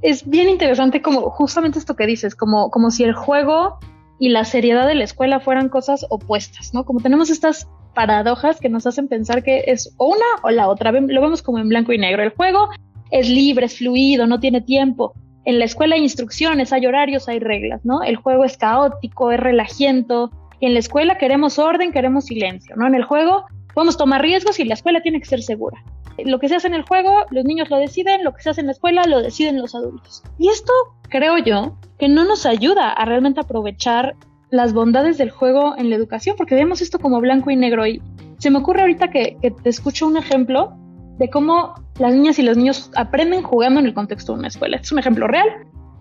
[0.00, 3.78] Es bien interesante como justamente esto que dices, como, como si el juego
[4.18, 6.84] y la seriedad de la escuela fueran cosas opuestas, ¿no?
[6.84, 11.20] Como tenemos estas paradojas que nos hacen pensar que es una o la otra, lo
[11.20, 12.22] vemos como en blanco y negro.
[12.22, 12.70] El juego
[13.10, 15.14] es libre, es fluido, no tiene tiempo
[15.46, 18.02] en la escuela hay instrucciones, hay horarios, hay reglas, ¿no?
[18.02, 20.30] El juego es caótico, es relajiento.
[20.58, 22.86] Y en la escuela queremos orden, queremos silencio, ¿no?
[22.86, 25.82] En el juego podemos tomar riesgos y la escuela tiene que ser segura.
[26.18, 28.60] Lo que se hace en el juego, los niños lo deciden, lo que se hace
[28.60, 30.24] en la escuela, lo deciden los adultos.
[30.36, 30.72] Y esto,
[31.08, 34.16] creo yo, que no nos ayuda a realmente aprovechar
[34.50, 37.86] las bondades del juego en la educación, porque vemos esto como blanco y negro.
[37.86, 38.02] Y
[38.38, 40.72] se me ocurre ahorita que, que te escucho un ejemplo
[41.18, 44.76] de cómo las niñas y los niños aprenden jugando en el contexto de una escuela.
[44.76, 45.48] Este es un ejemplo real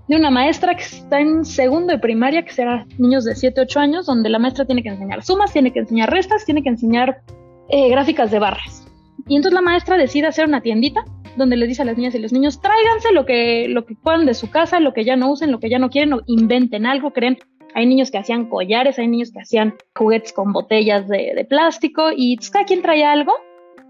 [0.08, 3.80] de una maestra que está en segundo de primaria, que será niños de 7, 8
[3.80, 7.22] años, donde la maestra tiene que enseñar sumas, tiene que enseñar restas, tiene que enseñar
[7.70, 8.88] eh, gráficas de barras.
[9.28, 11.04] Y entonces la maestra decide hacer una tiendita
[11.36, 14.26] donde le dice a las niñas y los niños, tráiganse lo que, lo que puedan
[14.26, 16.86] de su casa, lo que ya no usen, lo que ya no quieren, o inventen
[16.86, 17.40] algo, creen.
[17.74, 22.38] Hay niños que hacían collares, hay niños que hacían juguetes con botellas de, plástico, y
[22.38, 23.34] cada quien traía algo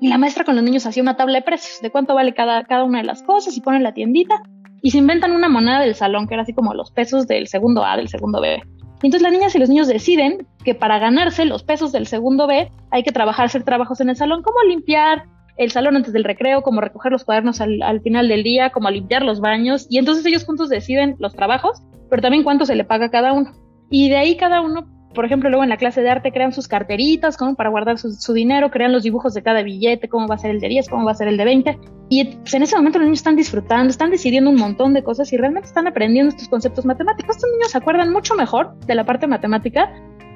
[0.01, 2.63] y la maestra con los niños hacía una tabla de precios, de cuánto vale cada,
[2.63, 4.41] cada una de las cosas y ponen la tiendita
[4.81, 7.83] y se inventan una moneda del salón que era así como los pesos del segundo
[7.83, 8.61] A, del segundo B.
[9.01, 12.47] Y entonces las niñas y los niños deciden que para ganarse los pesos del segundo
[12.47, 15.23] B hay que trabajar, hacer trabajos en el salón, como limpiar
[15.57, 18.89] el salón antes del recreo, como recoger los cuadernos al, al final del día, como
[18.89, 19.87] limpiar los baños.
[19.89, 23.33] Y entonces ellos juntos deciden los trabajos, pero también cuánto se le paga a cada
[23.33, 23.51] uno.
[23.89, 26.67] Y de ahí cada uno por ejemplo, luego en la clase de arte crean sus
[26.67, 30.37] carteritas como para guardar su, dinero, crean los dibujos de cada billete, cómo va a
[30.37, 31.79] ser el de 10, cómo va a ser el de 20.
[32.09, 35.33] Y pues, en ese momento los niños están disfrutando, están decidiendo un montón de cosas
[35.33, 37.37] y realmente están aprendiendo estos conceptos matemáticos.
[37.37, 39.91] Estos niños se acuerdan mucho mejor de la parte matemática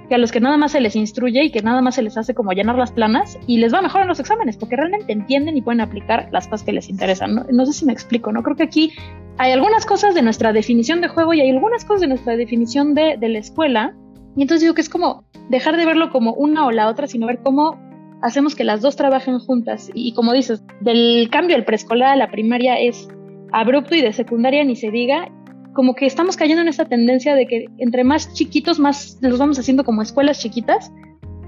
[0.09, 2.17] que a los que nada más se les instruye y que nada más se les
[2.17, 5.55] hace como llenar las planas y les va mejor en los exámenes porque realmente entienden
[5.55, 7.35] y pueden aplicar las cosas que les interesan.
[7.35, 8.41] No, no sé si me explico, ¿no?
[8.41, 8.91] Creo que aquí
[9.37, 12.95] hay algunas cosas de nuestra definición de juego y hay algunas cosas de nuestra definición
[12.95, 13.95] de, de la escuela
[14.35, 17.27] y entonces digo que es como dejar de verlo como una o la otra, sino
[17.27, 17.77] ver cómo
[18.21, 19.89] hacemos que las dos trabajen juntas.
[19.93, 23.07] Y, como dices, del cambio del preescolar a la primaria es
[23.51, 25.29] abrupto y de secundaria ni se diga.
[25.73, 29.59] Como que estamos cayendo en esta tendencia de que entre más chiquitos, más los vamos
[29.59, 30.91] haciendo como escuelas chiquitas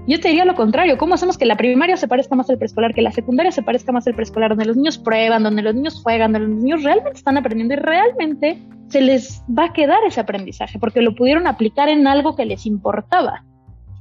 [0.06, 2.92] yo te diría lo contrario, ¿cómo hacemos que la primaria se parezca más al preescolar,
[2.94, 6.00] que la secundaria se parezca más al preescolar, donde los niños prueban, donde los niños
[6.02, 10.20] juegan, donde los niños realmente están aprendiendo y realmente se les va a quedar ese
[10.20, 13.44] aprendizaje porque lo pudieron aplicar en algo que les importaba?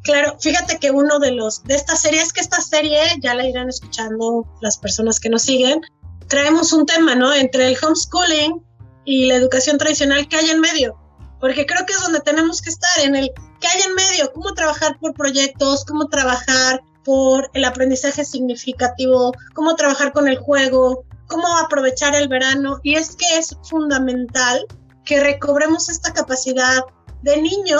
[0.03, 3.47] Claro, fíjate que uno de los de esta serie es que esta serie ya la
[3.47, 5.81] irán escuchando las personas que nos siguen.
[6.27, 7.31] Traemos un tema, ¿no?
[7.31, 8.63] Entre el homeschooling
[9.05, 11.00] y la educación tradicional que hay en medio
[11.41, 14.53] porque creo que es donde tenemos que estar, en el que hay en medio, cómo
[14.53, 21.47] trabajar por proyectos, cómo trabajar por el aprendizaje significativo, cómo trabajar con el juego, cómo
[21.57, 22.79] aprovechar el verano.
[22.83, 24.65] Y es que es fundamental
[25.03, 26.83] que recobremos esta capacidad
[27.23, 27.79] de niño.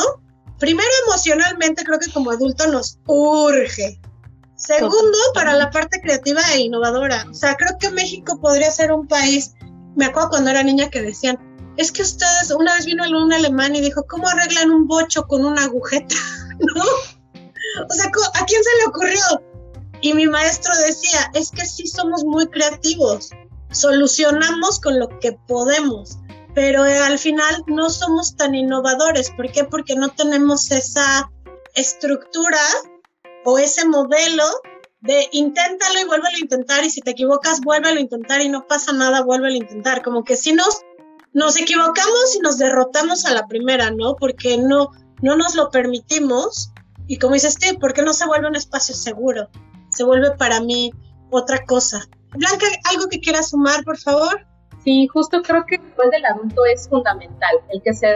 [0.57, 4.01] Primero emocionalmente, creo que como adulto nos urge.
[4.55, 7.25] Segundo, para la parte creativa e innovadora.
[7.29, 9.53] O sea, creo que México podría ser un país,
[9.95, 11.50] me acuerdo cuando era niña que decían,
[11.81, 15.43] es que ustedes, una vez vino un alemán y dijo, ¿cómo arreglan un bocho con
[15.43, 16.15] una agujeta?
[16.59, 16.83] ¿No?
[16.83, 19.21] O sea, ¿a quién se le ocurrió?
[20.01, 23.31] Y mi maestro decía, es que sí somos muy creativos,
[23.71, 26.17] solucionamos con lo que podemos,
[26.53, 29.31] pero al final no somos tan innovadores.
[29.31, 29.63] ¿Por qué?
[29.63, 31.31] Porque no tenemos esa
[31.75, 32.61] estructura
[33.45, 34.43] o ese modelo
[35.01, 38.67] de inténtalo y vuélvelo a intentar y si te equivocas, vuélvelo a intentar y no
[38.67, 40.03] pasa nada, vuélvelo a intentar.
[40.03, 40.81] Como que si nos
[41.33, 44.15] nos equivocamos y nos derrotamos a la primera, ¿no?
[44.15, 46.71] Porque no, no nos lo permitimos.
[47.07, 49.49] Y como dices, ¿por porque no se vuelve un espacio seguro?
[49.89, 50.91] Se vuelve para mí
[51.29, 52.07] otra cosa.
[52.31, 54.45] Blanca, ¿algo que quieras sumar, por favor?
[54.83, 58.07] Sí, justo creo que el rol del adulto es fundamental, el que se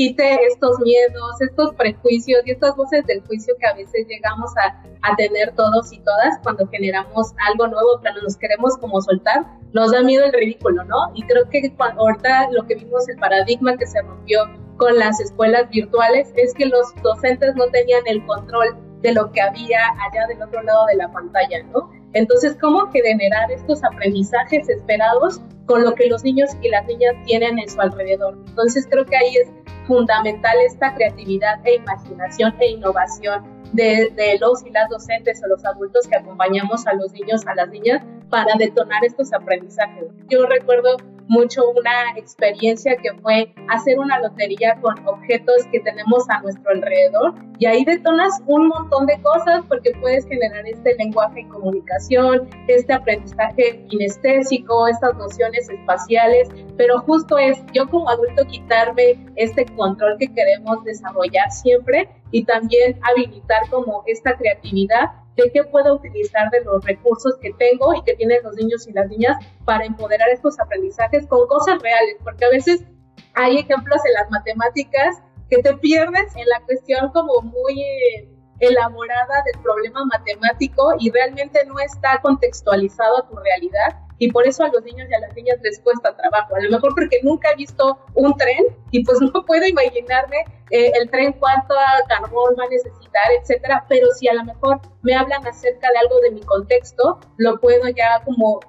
[0.00, 4.82] quite estos miedos, estos prejuicios y estas voces del juicio que a veces llegamos a,
[5.02, 9.44] a tener todos y todas cuando generamos algo nuevo, pero nos queremos como soltar,
[9.74, 10.96] nos da miedo el ridículo, ¿no?
[11.14, 14.40] Y creo que cuando, ahorita lo que vimos, el paradigma que se rompió
[14.78, 19.42] con las escuelas virtuales es que los docentes no tenían el control de lo que
[19.42, 21.90] había allá del otro lado de la pantalla, ¿no?
[22.14, 27.58] Entonces, ¿cómo generar estos aprendizajes esperados con lo que los niños y las niñas tienen
[27.58, 28.38] en su alrededor?
[28.48, 29.48] Entonces, creo que ahí es
[29.90, 36.06] fundamental esta creatividad e imaginación e innovación de, los y las docentes o los adultos
[36.06, 40.04] que acompañamos a los niños, a las niñas, para detonar estos aprendizajes.
[40.28, 40.96] Yo recuerdo
[41.30, 47.34] mucho una experiencia que fue hacer una lotería con objetos que tenemos a nuestro alrededor.
[47.60, 52.92] Y ahí detonas un montón de cosas porque puedes generar este lenguaje y comunicación, este
[52.92, 60.34] aprendizaje kinestésico, estas nociones espaciales, pero justo es yo como adulto quitarme este control que
[60.34, 66.84] queremos desarrollar siempre y también habilitar como esta creatividad de qué puedo utilizar de los
[66.84, 71.26] recursos que tengo y que tienen los niños y las niñas para empoderar estos aprendizajes
[71.26, 72.84] con cosas reales, porque a veces
[73.34, 78.28] hay ejemplos en las matemáticas que te pierdes en la cuestión como muy eh,
[78.60, 84.64] elaborada del problema matemático y realmente no está contextualizado a tu realidad y por eso
[84.64, 86.54] a los niños y a las niñas les cuesta trabajo.
[86.54, 90.92] A lo mejor porque nunca he visto un tren y pues no puedo imaginarme eh,
[91.00, 91.74] el tren cuánto
[92.06, 92.99] carbón va a necesitar,
[93.40, 97.58] etcétera, pero si a lo mejor me hablan acerca de algo de mi contexto, lo
[97.60, 98.60] puedo ya como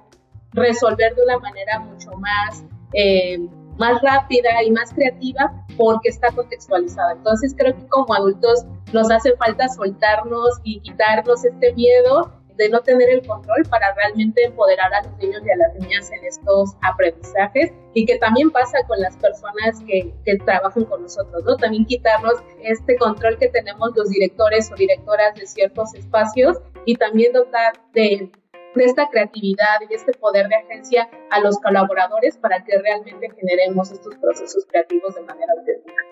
[0.52, 3.38] resolver de una manera mucho más, eh,
[3.78, 7.12] más rápida y más creativa porque está contextualizada.
[7.12, 12.80] Entonces creo que como adultos nos hace falta soltarnos y quitarnos este miedo de no
[12.80, 16.76] tener el control para realmente empoderar a los niños y a las niñas en estos
[16.82, 21.56] aprendizajes y que también pasa con las personas que, que trabajan con nosotros, ¿no?
[21.56, 27.32] También quitarnos este control que tenemos los directores o directoras de ciertos espacios y también
[27.32, 28.30] dotar de
[28.76, 34.14] esta creatividad y este poder de agencia a los colaboradores para que realmente generemos estos
[34.16, 36.11] procesos creativos de manera auténtica.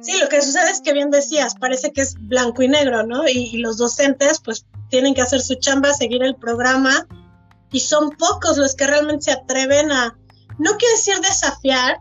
[0.00, 3.28] Sí, lo que sucede es que bien decías, parece que es blanco y negro, ¿no?
[3.28, 7.06] Y, los docentes pues tienen que hacer su chamba, seguir el programa
[7.70, 10.16] y son pocos los que realmente se atreven a,
[10.58, 11.98] no quiero decir desafiar,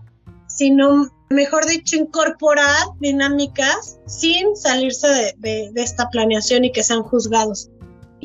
[0.47, 7.69] sino mejor dicho, incorporar dinámicas sin salirse de, esta planeación y que sean juzgados.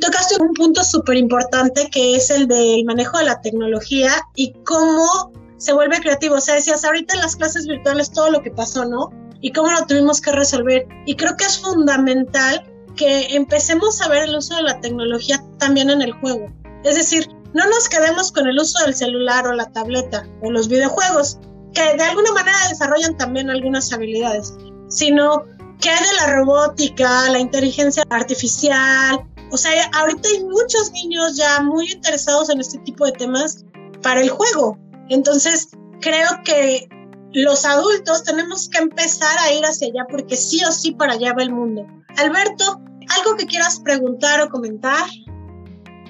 [0.00, 5.32] Tocaste un punto súper importante que es el del manejo de la tecnología y cómo
[5.56, 6.36] se vuelve creativo.
[6.36, 9.10] O sea, decías ahorita en las clases virtuales todo lo que pasó, ¿no?
[9.45, 10.86] Y cómo lo tuvimos que resolver.
[11.05, 12.64] Y creo que es fundamental
[12.97, 16.51] que empecemos a ver el uso de la tecnología también en el juego.
[16.82, 20.68] Es decir, no nos quedemos con el uso del celular o la tableta o los
[20.68, 21.38] videojuegos,
[21.74, 24.55] que de alguna manera desarrollan también algunas habilidades,
[24.88, 25.45] sino
[25.78, 29.20] que hay de la robótica, la inteligencia artificial.
[29.51, 33.66] O sea, ahorita hay muchos niños ya muy interesados en este tipo de temas
[34.01, 34.78] para el juego.
[35.11, 35.68] Entonces,
[36.01, 36.88] creo que
[37.35, 41.35] los adultos tenemos que empezar a ir hacia allá porque sí o sí para allá
[41.35, 41.87] va el mundo.
[42.16, 42.80] Alberto,
[43.18, 45.05] ¿algo que quieras preguntar o comentar?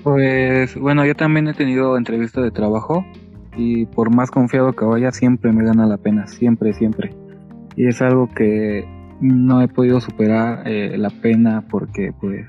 [0.02, 3.04] Pues bueno, yo también he tenido entrevistas de trabajo
[3.56, 7.14] y por más confiado que vaya siempre me gana la pena, siempre, siempre.
[7.76, 8.86] Y es algo que
[9.20, 12.46] no he podido superar eh, la pena porque pues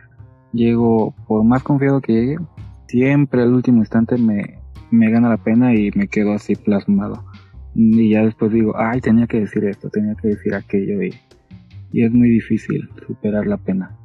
[0.51, 2.37] llego, por más confiado que llegue,
[2.87, 4.59] siempre al último instante me,
[4.91, 7.23] me gana la pena y me quedo así plasmado.
[7.75, 11.13] Y ya después digo, ay, tenía que decir esto, tenía que decir aquello y,
[11.91, 13.95] y es muy difícil superar la pena.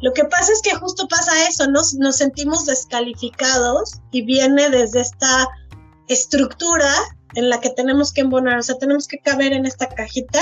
[0.00, 5.00] Lo que pasa es que justo pasa eso, nos, nos sentimos descalificados y viene desde
[5.00, 5.46] esta
[6.08, 6.92] estructura
[7.36, 10.40] en la que tenemos que embonar, o sea, tenemos que caber en esta cajita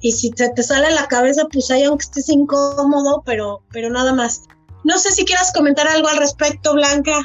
[0.00, 4.14] y si se te sale la cabeza, pues ahí aunque estés incómodo, pero, pero nada
[4.14, 4.42] más.
[4.84, 7.18] No sé si quieras comentar algo al respecto, Blanca.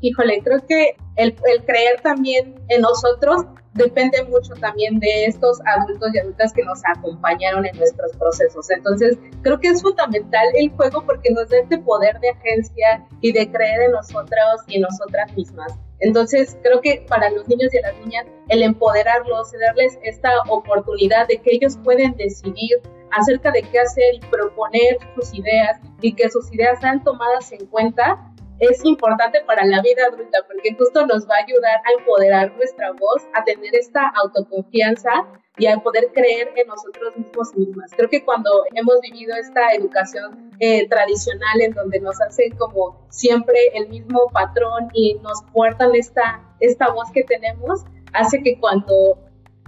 [0.00, 3.44] Híjole, creo que el, creer también en nosotros
[3.74, 8.70] depende mucho también de estos adultos y adultas que nos acompañaron en nuestros procesos.
[8.70, 13.32] Entonces, creo que es fundamental el juego porque nos da este poder de agencia y
[13.32, 15.74] de creer en nosotros y en nosotras mismas.
[16.00, 21.38] Entonces, creo que para los niños y las niñas, el empoderarlos, darles esta oportunidad de
[21.38, 26.52] que ellos pueden decidir acerca de qué hacer y proponer sus ideas y que sus
[26.52, 31.36] ideas sean tomadas en cuenta, es importante para la vida adulta porque justo nos va
[31.36, 35.10] a ayudar a empoderar nuestra voz, a tener esta autoconfianza
[35.58, 37.90] y a poder creer en nosotros mismos y mismas.
[37.96, 43.58] Creo que cuando hemos vivido esta educación eh, tradicional en donde nos hacen como siempre
[43.74, 49.18] el mismo patrón y nos puertan esta, esta voz que tenemos, hace que cuando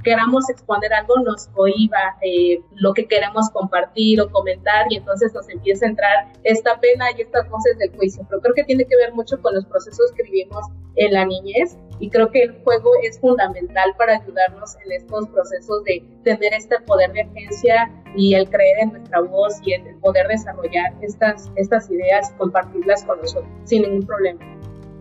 [0.02, 5.48] queramos exponer algo nos cohiba eh, lo que queremos compartir o comentar y entonces nos
[5.48, 8.24] empieza a entrar esta pena y estas voces del juicio.
[8.28, 10.64] Pero creo que tiene que ver mucho con los procesos que vivimos
[10.96, 15.84] en la niñez y creo que el juego es fundamental para ayudarnos en estos procesos
[15.84, 20.26] de tener este poder de agencia y el creer en nuestra voz y el poder
[20.28, 24.59] desarrollar estas, estas ideas y compartirlas con nosotros sin ningún problema.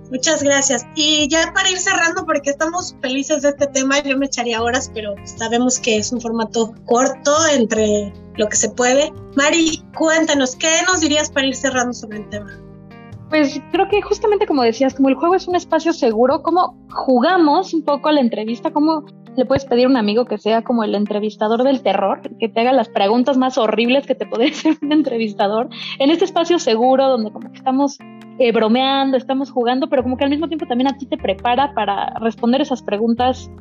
[0.10, 0.86] Muchas gracias.
[0.95, 4.91] Y ya para ir cerrando, porque estamos felices de este tema, yo me echaría horas,
[4.93, 9.12] pero sabemos que es un formato corto entre lo que se puede.
[9.36, 12.49] Mari, cuéntanos, ¿qué nos dirías para ir cerrando sobre el tema?
[13.30, 17.76] Pues creo que justamente como decías, como el juego es un espacio seguro, como jugamos
[17.76, 19.05] un poco a la entrevista, como
[19.36, 22.60] le puedes pedir a un amigo que sea como el entrevistador del terror, que te
[22.60, 27.07] haga las preguntas más horribles que te puede hacer un entrevistador, en este espacio seguro
[27.07, 27.99] donde como que estamos
[28.39, 31.73] eh, bromeando, estamos jugando, pero como que al mismo tiempo también a ti te prepara
[31.73, 33.51] para responder esas preguntas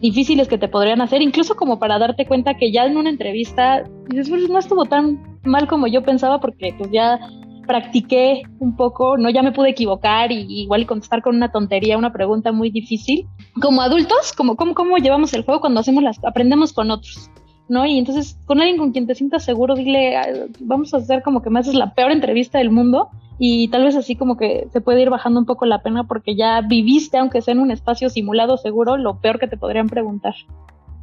[0.00, 3.82] difíciles que te podrían hacer, incluso como para darte cuenta que ya en una entrevista
[4.08, 7.18] dices, pues no estuvo tan mal como yo pensaba porque pues ya
[7.66, 12.12] practiqué un poco, no ya me pude equivocar y igual contestar con una tontería una
[12.12, 13.26] pregunta muy difícil.
[13.60, 17.30] Como adultos, como cómo, cómo llevamos el juego cuando hacemos las aprendemos con otros.
[17.68, 17.86] ¿no?
[17.86, 21.50] Y entonces con alguien con quien te sientas seguro, dile, vamos a hacer como que
[21.50, 23.08] me haces la peor entrevista del mundo
[23.42, 26.36] y tal vez así como que se puede ir bajando un poco la pena porque
[26.36, 30.34] ya viviste, aunque sea en un espacio simulado seguro, lo peor que te podrían preguntar.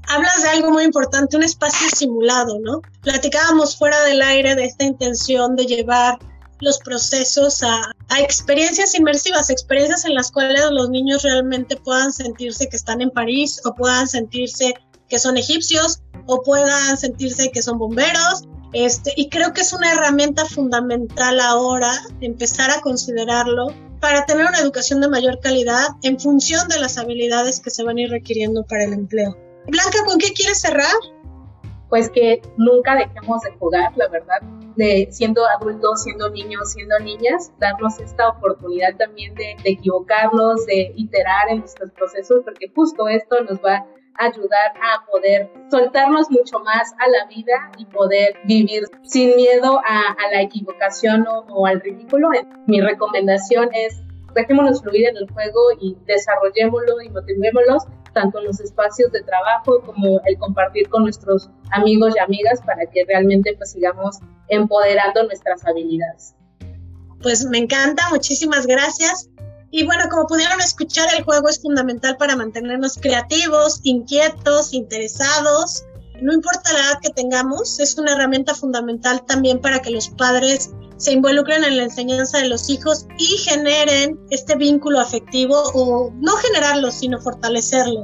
[0.08, 2.82] Hablas de algo muy importante, un espacio simulado, ¿no?
[3.02, 6.20] Platicábamos fuera del aire de esta intención de llevar
[6.60, 12.70] los procesos a, a, experiencias inmersivas, experiencias en las cuales los niños realmente puedan sentirse
[12.70, 14.76] que están en París o puedan sentirse
[15.10, 19.92] que son egipcios o puedan sentirse que son bomberos este, y creo que es una
[19.92, 21.92] herramienta fundamental ahora
[22.22, 23.68] empezar a considerarlo
[24.00, 27.98] para tener una educación de mayor calidad en función de las habilidades que se van
[27.98, 29.36] a ir requiriendo para el empleo.
[29.68, 30.94] Blanca, ¿con qué quieres cerrar?
[31.90, 34.42] Pues que nunca dejemos de jugar, la verdad,
[34.76, 40.92] de siendo adultos, siendo niños, siendo niñas, darnos esta oportunidad también de, de equivocarnos, de
[40.96, 43.86] iterar en nuestros procesos, porque justo esto nos va
[44.18, 50.16] ayudar a poder soltarnos mucho más a la vida y poder vivir sin miedo a,
[50.32, 52.30] la equivocación o, al ridículo.
[52.66, 54.02] Mi recomendación es
[54.34, 57.78] dejémonos fluir en el juego y desarrollémoslo y motivémoslo
[58.14, 62.86] tanto en los espacios de trabajo como el compartir con nuestros amigos y amigas para
[62.88, 66.36] que realmente pues sigamos empoderando nuestras habilidades.
[67.22, 69.30] Pues me encanta, muchísimas gracias.
[69.72, 75.84] Y bueno, como pudieron escuchar, el juego es fundamental para mantenernos creativos, inquietos, interesados.
[76.22, 80.72] No importa la edad que tengamos, es una herramienta fundamental también para que los padres
[80.98, 86.32] se involucren en la enseñanza de los hijos y generen este vínculo afectivo o no
[86.38, 88.04] generarlo, sino fortalecerlo.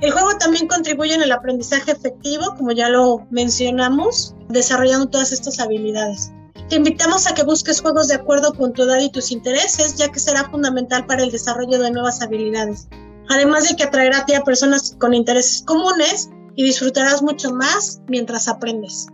[0.00, 5.60] El juego también contribuye en el aprendizaje efectivo, como ya lo mencionamos, desarrollando todas estas
[5.60, 6.32] habilidades.
[6.72, 10.08] Te invitamos a que busques juegos de acuerdo con tu edad y tus intereses, ya
[10.10, 12.88] que será fundamental para el desarrollo de nuevas habilidades.
[13.28, 18.00] Además de que atraerá a ti a personas con intereses comunes y disfrutarás mucho más
[18.08, 19.06] mientras aprendes.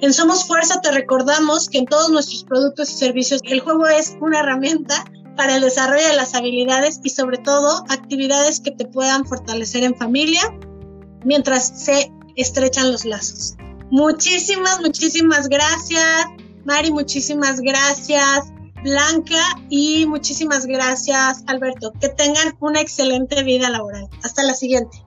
[0.00, 4.16] En Somos Fuerza te recordamos que en todos nuestros productos y servicios el juego es
[4.20, 5.04] una herramienta
[5.36, 9.94] para el desarrollo de las habilidades y sobre todo actividades que te puedan fortalecer en
[9.94, 10.42] familia
[11.24, 13.54] mientras se estrechan los lazos.
[13.92, 16.26] Muchísimas, muchísimas gracias.
[16.64, 18.52] Mari, muchísimas gracias.
[18.82, 21.92] Blanca y muchísimas gracias, Alberto.
[22.00, 24.08] Que tengan una excelente vida laboral.
[24.22, 24.98] Hasta la siguiente.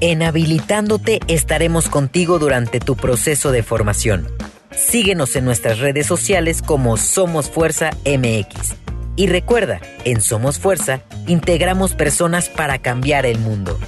[0.00, 4.28] En Habilitándote estaremos contigo durante tu proceso de formación.
[4.70, 8.74] Síguenos en nuestras redes sociales como Somos Fuerza MX.
[9.16, 13.78] Y recuerda, en Somos Fuerza integramos personas para cambiar el mundo.